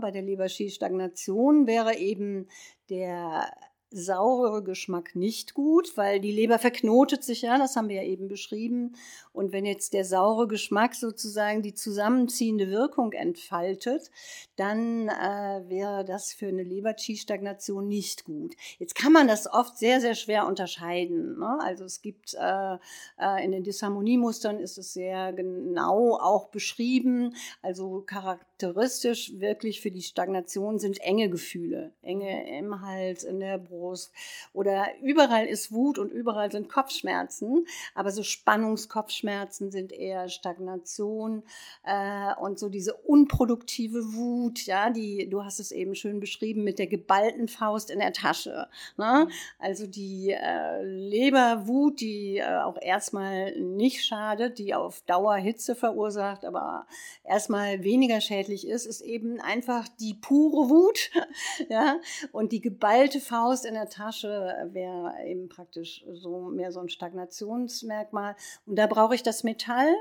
bei 0.00 0.10
der 0.10 0.22
Leber-Stagnation 0.22 1.66
wäre 1.66 1.96
eben 1.96 2.48
der 2.90 3.52
saure 3.94 4.62
Geschmack 4.62 5.14
nicht 5.14 5.54
gut, 5.54 5.96
weil 5.96 6.20
die 6.20 6.32
Leber 6.32 6.58
verknotet 6.58 7.22
sich 7.22 7.42
ja, 7.42 7.58
das 7.58 7.76
haben 7.76 7.88
wir 7.88 7.96
ja 7.96 8.02
eben 8.02 8.28
beschrieben. 8.28 8.96
Und 9.32 9.52
wenn 9.52 9.64
jetzt 9.64 9.94
der 9.94 10.04
saure 10.04 10.48
Geschmack 10.48 10.94
sozusagen 10.94 11.62
die 11.62 11.74
zusammenziehende 11.74 12.70
Wirkung 12.70 13.12
entfaltet, 13.12 14.10
dann 14.56 15.08
äh, 15.08 15.62
wäre 15.68 16.04
das 16.04 16.32
für 16.32 16.48
eine 16.48 16.62
Leber-Qi-Stagnation 16.62 17.86
nicht 17.86 18.24
gut. 18.24 18.54
Jetzt 18.78 18.94
kann 18.94 19.12
man 19.12 19.28
das 19.28 19.52
oft 19.52 19.78
sehr, 19.78 20.00
sehr 20.00 20.14
schwer 20.14 20.46
unterscheiden. 20.46 21.38
Ne? 21.38 21.58
Also 21.62 21.84
es 21.84 22.02
gibt 22.02 22.34
äh, 22.34 22.74
äh, 23.18 23.44
in 23.44 23.52
den 23.52 23.62
Disharmoniemustern 23.62 24.58
ist 24.58 24.78
es 24.78 24.92
sehr 24.92 25.32
genau 25.32 26.16
auch 26.16 26.48
beschrieben. 26.48 27.34
Also 27.62 28.02
charakteristisch 28.06 29.38
wirklich 29.38 29.80
für 29.80 29.90
die 29.90 30.02
Stagnation 30.02 30.78
sind 30.78 31.00
enge 31.00 31.30
Gefühle, 31.30 31.92
enge 32.02 32.58
im 32.58 32.80
Hals, 32.80 33.24
in 33.24 33.40
der 33.40 33.58
Brust 33.58 33.83
Brust 33.84 34.12
oder 34.52 34.86
überall 35.02 35.46
ist 35.46 35.72
Wut 35.72 35.98
und 35.98 36.10
überall 36.10 36.50
sind 36.50 36.68
Kopfschmerzen, 36.68 37.66
aber 37.94 38.10
so 38.10 38.22
Spannungskopfschmerzen 38.22 39.70
sind 39.70 39.92
eher 39.92 40.28
Stagnation 40.28 41.42
äh, 41.84 42.34
und 42.40 42.58
so 42.58 42.68
diese 42.68 42.94
unproduktive 42.94 44.14
Wut, 44.14 44.64
ja, 44.66 44.90
die, 44.90 45.28
du 45.28 45.44
hast 45.44 45.60
es 45.60 45.70
eben 45.70 45.94
schön 45.94 46.20
beschrieben, 46.20 46.64
mit 46.64 46.78
der 46.78 46.86
geballten 46.86 47.48
Faust 47.48 47.90
in 47.90 47.98
der 47.98 48.12
Tasche. 48.12 48.68
Ne? 48.96 49.28
Also 49.58 49.86
die 49.86 50.30
äh, 50.30 50.82
Leberwut, 50.82 52.00
die 52.00 52.38
äh, 52.38 52.58
auch 52.62 52.80
erstmal 52.80 53.58
nicht 53.60 54.04
schadet, 54.04 54.58
die 54.58 54.74
auf 54.74 55.02
Dauer 55.02 55.36
Hitze 55.36 55.74
verursacht, 55.74 56.44
aber 56.44 56.86
erstmal 57.24 57.84
weniger 57.84 58.20
schädlich 58.20 58.66
ist, 58.66 58.86
ist 58.86 59.02
eben 59.02 59.40
einfach 59.40 59.88
die 60.00 60.14
pure 60.14 60.70
Wut, 60.70 61.10
ja, 61.68 61.96
und 62.32 62.52
die 62.52 62.60
geballte 62.60 63.20
Faust 63.20 63.63
in 63.64 63.74
in 63.74 63.80
der 63.80 63.88
Tasche 63.88 64.68
wäre 64.72 65.14
eben 65.26 65.48
praktisch 65.48 66.04
so 66.12 66.42
mehr 66.42 66.72
so 66.72 66.80
ein 66.80 66.88
Stagnationsmerkmal. 66.88 68.36
Und 68.66 68.76
da 68.76 68.86
brauche 68.86 69.14
ich 69.14 69.22
das 69.22 69.42
Metall, 69.42 69.92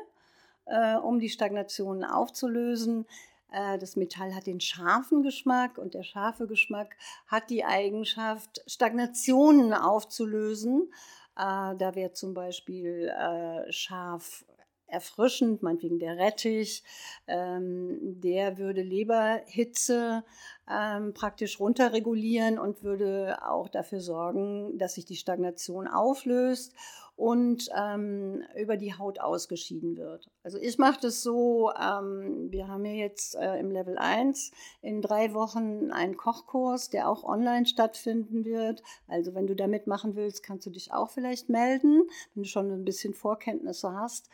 äh, 0.65 0.95
um 0.95 1.19
die 1.19 1.29
Stagnation 1.29 2.03
aufzulösen. 2.03 3.05
Äh, 3.51 3.77
das 3.79 3.95
Metall 3.95 4.35
hat 4.35 4.45
den 4.45 4.59
scharfen 4.59 5.23
Geschmack 5.23 5.77
und 5.77 5.93
der 5.93 6.03
scharfe 6.03 6.47
Geschmack 6.47 6.95
hat 7.27 7.49
die 7.49 7.65
Eigenschaft, 7.65 8.61
Stagnationen 8.67 9.73
aufzulösen. 9.73 10.91
Äh, 11.35 11.75
da 11.75 11.95
wäre 11.95 12.13
zum 12.13 12.33
Beispiel 12.33 13.07
äh, 13.09 13.71
scharf 13.71 14.45
erfrischend, 14.93 15.63
meinetwegen 15.63 15.99
der 15.99 16.17
Rettich, 16.17 16.83
ähm, 17.27 17.97
der 18.21 18.57
würde 18.57 18.81
Leberhitze 18.81 20.23
ähm, 20.69 21.13
praktisch 21.13 21.59
runterregulieren 21.59 22.59
und 22.59 22.83
würde 22.83 23.37
auch 23.45 23.67
dafür 23.67 23.99
sorgen, 23.99 24.77
dass 24.77 24.93
sich 24.93 25.05
die 25.05 25.17
Stagnation 25.17 25.87
auflöst 25.87 26.73
und 27.15 27.69
ähm, 27.77 28.43
über 28.59 28.75
die 28.75 28.97
Haut 28.97 29.19
ausgeschieden 29.19 29.97
wird. 29.97 30.29
Also 30.43 30.57
ich 30.57 30.77
mache 30.79 30.99
das 31.01 31.21
so, 31.21 31.71
ähm, 31.71 32.51
wir 32.51 32.67
haben 32.67 32.85
ja 32.85 32.93
jetzt 32.93 33.35
äh, 33.35 33.59
im 33.59 33.69
Level 33.71 33.97
1 33.97 34.51
in 34.81 35.01
drei 35.01 35.33
Wochen 35.33 35.91
einen 35.91 36.17
Kochkurs, 36.17 36.89
der 36.89 37.09
auch 37.09 37.23
online 37.23 37.65
stattfinden 37.67 38.45
wird. 38.45 38.81
Also 39.07 39.35
wenn 39.35 39.47
du 39.47 39.55
da 39.55 39.67
mitmachen 39.67 40.15
willst, 40.15 40.41
kannst 40.43 40.65
du 40.65 40.71
dich 40.71 40.91
auch 40.91 41.11
vielleicht 41.11 41.49
melden, 41.49 42.01
wenn 42.33 42.43
du 42.43 42.49
schon 42.49 42.71
ein 42.71 42.85
bisschen 42.85 43.13
Vorkenntnisse 43.13 43.93
hast. 43.93 44.29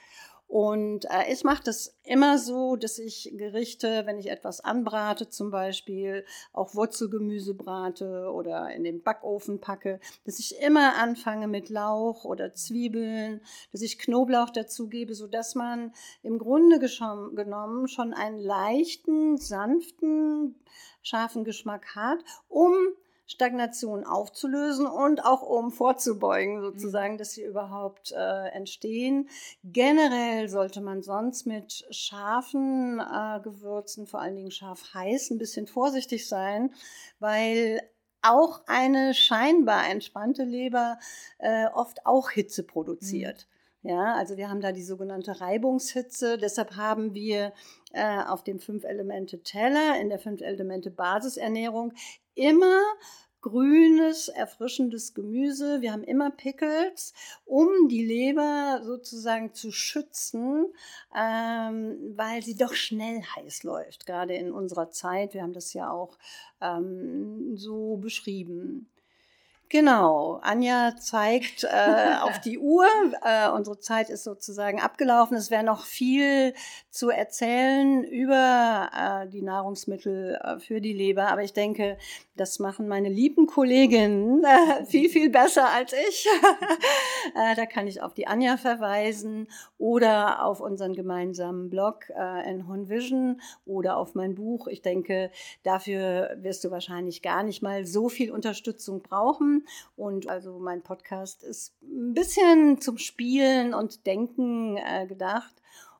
Und 0.50 1.06
äh, 1.06 1.32
ich 1.32 1.44
mache 1.44 1.62
das 1.64 1.96
immer 2.04 2.40
so, 2.40 2.76
dass 2.76 2.98
ich 2.98 3.32
Gerichte, 3.38 4.08
wenn 4.08 4.18
ich 4.18 4.32
etwas 4.32 4.62
anbrate, 4.62 5.30
zum 5.30 5.52
Beispiel 5.52 6.26
auch 6.54 6.74
Wurzelgemüse 6.74 7.54
brate 7.54 8.32
oder 8.34 8.72
in 8.72 8.84
den 8.84 9.04
Backofen 9.04 9.62
packe, 9.62 10.00
dass 10.26 10.40
ich 10.40 10.60
immer 10.60 10.96
anfange 10.96 11.48
mit 11.48 11.70
Lauch 11.70 12.26
oder 12.26 12.56
Zwiebeln, 12.56 13.42
dass 13.72 13.84
ich 13.84 14.00
Knoblauch 14.00 14.50
dazu 14.50 14.90
gebe, 14.90 15.14
sodass 15.14 15.54
man 15.54 15.94
im 16.24 16.40
Grunde 16.40 16.80
genommen 16.80 17.88
schon 17.88 18.16
einen 18.16 18.40
leichten, 18.40 19.38
sanften, 19.38 20.56
scharfen 21.04 21.44
Geschmack 21.44 21.96
hat, 21.96 22.24
um 22.48 22.74
Stagnation 23.30 24.06
aufzulösen 24.06 24.88
und 24.88 25.24
auch 25.24 25.44
um 25.44 25.72
vorzubeugen, 25.72 26.62
sozusagen, 26.62 27.20
dass 27.20 27.34
sie 27.34 27.44
überhaupt 27.44 28.12
äh, 28.12 28.48
entstehen. 28.50 29.30
Generell 29.64 30.50
sollte 30.50 30.82
man 30.82 31.04
sonst 31.04 31.46
mit 31.46 31.86
scharfen 31.92 33.00
äh, 33.00 33.40
Gewürzen, 33.42 34.08
vor 34.08 34.20
allen 34.20 34.36
Dingen 34.36 34.52
scharf 34.52 34.96
heiß, 34.96 35.30
ein 35.30 35.38
bisschen 35.38 35.68
vorsichtig 35.68 36.28
sein, 36.28 36.74
weil 37.20 37.82
auch 38.24 38.62
eine 38.66 39.14
scheinbar 39.14 39.88
entspannte 39.88 40.44
Leber 40.44 40.98
äh, 41.38 41.68
oft 41.68 42.06
auch 42.08 42.32
Hitze 42.32 42.64
produziert. 42.64 43.48
Mhm. 43.48 43.59
Ja, 43.82 44.16
also 44.16 44.36
wir 44.36 44.50
haben 44.50 44.60
da 44.60 44.74
die 44.74 44.84
sogenannte 44.84 45.40
Reibungshitze. 45.40 46.38
Deshalb 46.38 46.76
haben 46.76 47.14
wir 47.14 47.54
äh, 47.94 48.24
auf 48.24 48.44
dem 48.44 48.60
Fünf-Elemente-Teller 48.60 50.00
in 50.02 50.10
der 50.10 50.20
Fünf-Elemente-Basisernährung 50.20 51.94
immer 52.36 52.82
grünes, 53.42 54.28
erfrischendes 54.28 55.14
Gemüse. 55.14 55.82
Wir 55.82 55.94
haben 55.94 56.04
immer 56.04 56.30
Pickles, 56.30 57.14
um 57.46 57.88
die 57.88 58.06
Leber 58.06 58.82
sozusagen 58.84 59.54
zu 59.54 59.72
schützen, 59.72 60.68
ähm, 61.16 62.14
weil 62.16 62.42
sie 62.42 62.58
doch 62.58 62.74
schnell 62.74 63.22
heiß 63.22 63.64
läuft, 63.64 64.06
gerade 64.06 64.34
in 64.34 64.52
unserer 64.52 64.92
Zeit. 64.92 65.34
Wir 65.34 65.44
haben 65.44 65.54
das 65.54 65.74
ja 65.74 65.90
auch 65.90 66.18
ähm, 66.60 67.56
so 67.56 67.96
beschrieben. 67.96 68.90
Genau, 69.72 70.40
Anja 70.42 70.96
zeigt 70.98 71.64
äh, 71.64 71.68
auf 72.22 72.42
die 72.42 72.58
Uhr. 72.58 72.88
Äh, 73.24 73.50
unsere 73.52 73.80
Zeit 73.80 74.10
ist 74.10 74.24
sozusagen 74.24 74.82
abgelaufen. 74.82 75.38
Es 75.38 75.52
wäre 75.52 75.64
noch 75.64 75.86
viel 75.86 76.56
zu 76.90 77.12
erzählen 77.12 78.04
über 78.04 78.90
äh, 78.98 79.30
die 79.30 79.44
Nahrungsmittel 79.44 80.40
äh, 80.42 80.60
für 80.60 80.82
die 80.82 80.94
Leber, 80.94 81.28
aber 81.28 81.44
ich 81.44 81.54
denke, 81.54 82.00
das 82.36 82.58
machen 82.58 82.88
meine 82.88 83.10
lieben 83.10 83.46
Kolleginnen 83.46 84.44
äh, 84.44 84.86
viel, 84.86 85.10
viel 85.10 85.30
besser 85.30 85.70
als 85.70 85.94
ich. 85.94 86.26
äh, 87.36 87.56
da 87.56 87.66
kann 87.68 87.86
ich 87.86 88.02
auf 88.02 88.14
die 88.16 88.26
Anja 88.26 88.58
verweisen 88.58 89.48
oder 89.78 90.46
auf 90.46 90.62
unseren 90.62 90.94
gemeinsamen 90.94 91.70
Blog 91.70 92.10
äh, 92.10 92.50
in 92.50 92.90
Vision 92.90 93.40
oder 93.66 93.98
auf 93.98 94.16
mein 94.16 94.36
Buch. 94.36 94.68
Ich 94.68 94.82
denke, 94.82 95.32
dafür 95.64 96.38
wirst 96.38 96.64
du 96.64 96.72
wahrscheinlich 96.72 97.22
gar 97.22 97.44
nicht 97.44 97.62
mal 97.62 97.86
so 97.86 98.10
viel 98.10 98.32
Unterstützung 98.32 99.04
brauchen. 99.04 99.59
Und 99.96 100.28
also 100.28 100.60
mein 100.60 100.82
Podcast 100.82 101.44
ist 101.44 101.74
ein 101.82 102.14
bisschen 102.14 102.82
zum 102.82 102.98
Spielen 102.98 103.74
und 103.74 104.06
Denken 104.06 104.78
äh, 104.78 105.06
gedacht. 105.08 105.54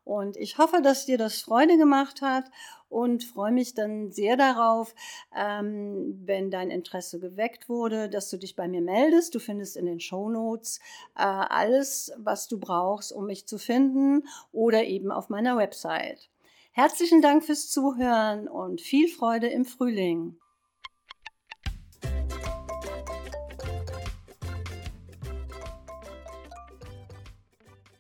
Und 0.10 0.38
ich 0.38 0.58
hoffe, 0.58 0.82
dass 0.82 1.06
dir 1.06 1.20
das 1.20 1.42
Freude 1.42 1.78
gemacht 1.78 2.24
hat 2.24 2.46
und 2.90 3.24
freue 3.24 3.52
mich 3.52 3.76
dann 3.76 4.12
sehr 4.12 4.38
darauf, 4.38 4.96
ähm, 5.36 6.20
wenn 6.26 6.50
dein 6.50 6.72
Interesse 6.72 7.20
geweckt 7.20 7.70
wurde, 7.70 8.10
dass 8.10 8.30
du 8.32 8.38
dich 8.38 8.56
bei 8.56 8.68
mir 8.68 8.82
meldest. 8.82 9.36
Du 9.36 9.40
findest 9.40 9.78
in 9.78 9.86
den 9.86 10.00
Show 10.00 10.30
Notes 10.30 10.80
äh, 11.16 11.22
alles, 11.22 12.12
was 12.18 12.48
du 12.48 12.60
brauchst, 12.60 13.12
um 13.12 13.28
mich 13.28 13.46
zu 13.46 13.60
finden 13.60 14.28
oder 14.52 14.84
eben 14.84 15.12
auf 15.12 15.30
meiner 15.30 15.58
Website. 15.58 16.30
Herzlichen 16.72 17.22
Dank 17.22 17.44
fürs 17.44 17.70
Zuhören 17.70 18.48
und 18.48 18.82
viel 18.82 19.10
Freude 19.10 19.48
im 19.48 19.66
Frühling. 19.66 20.40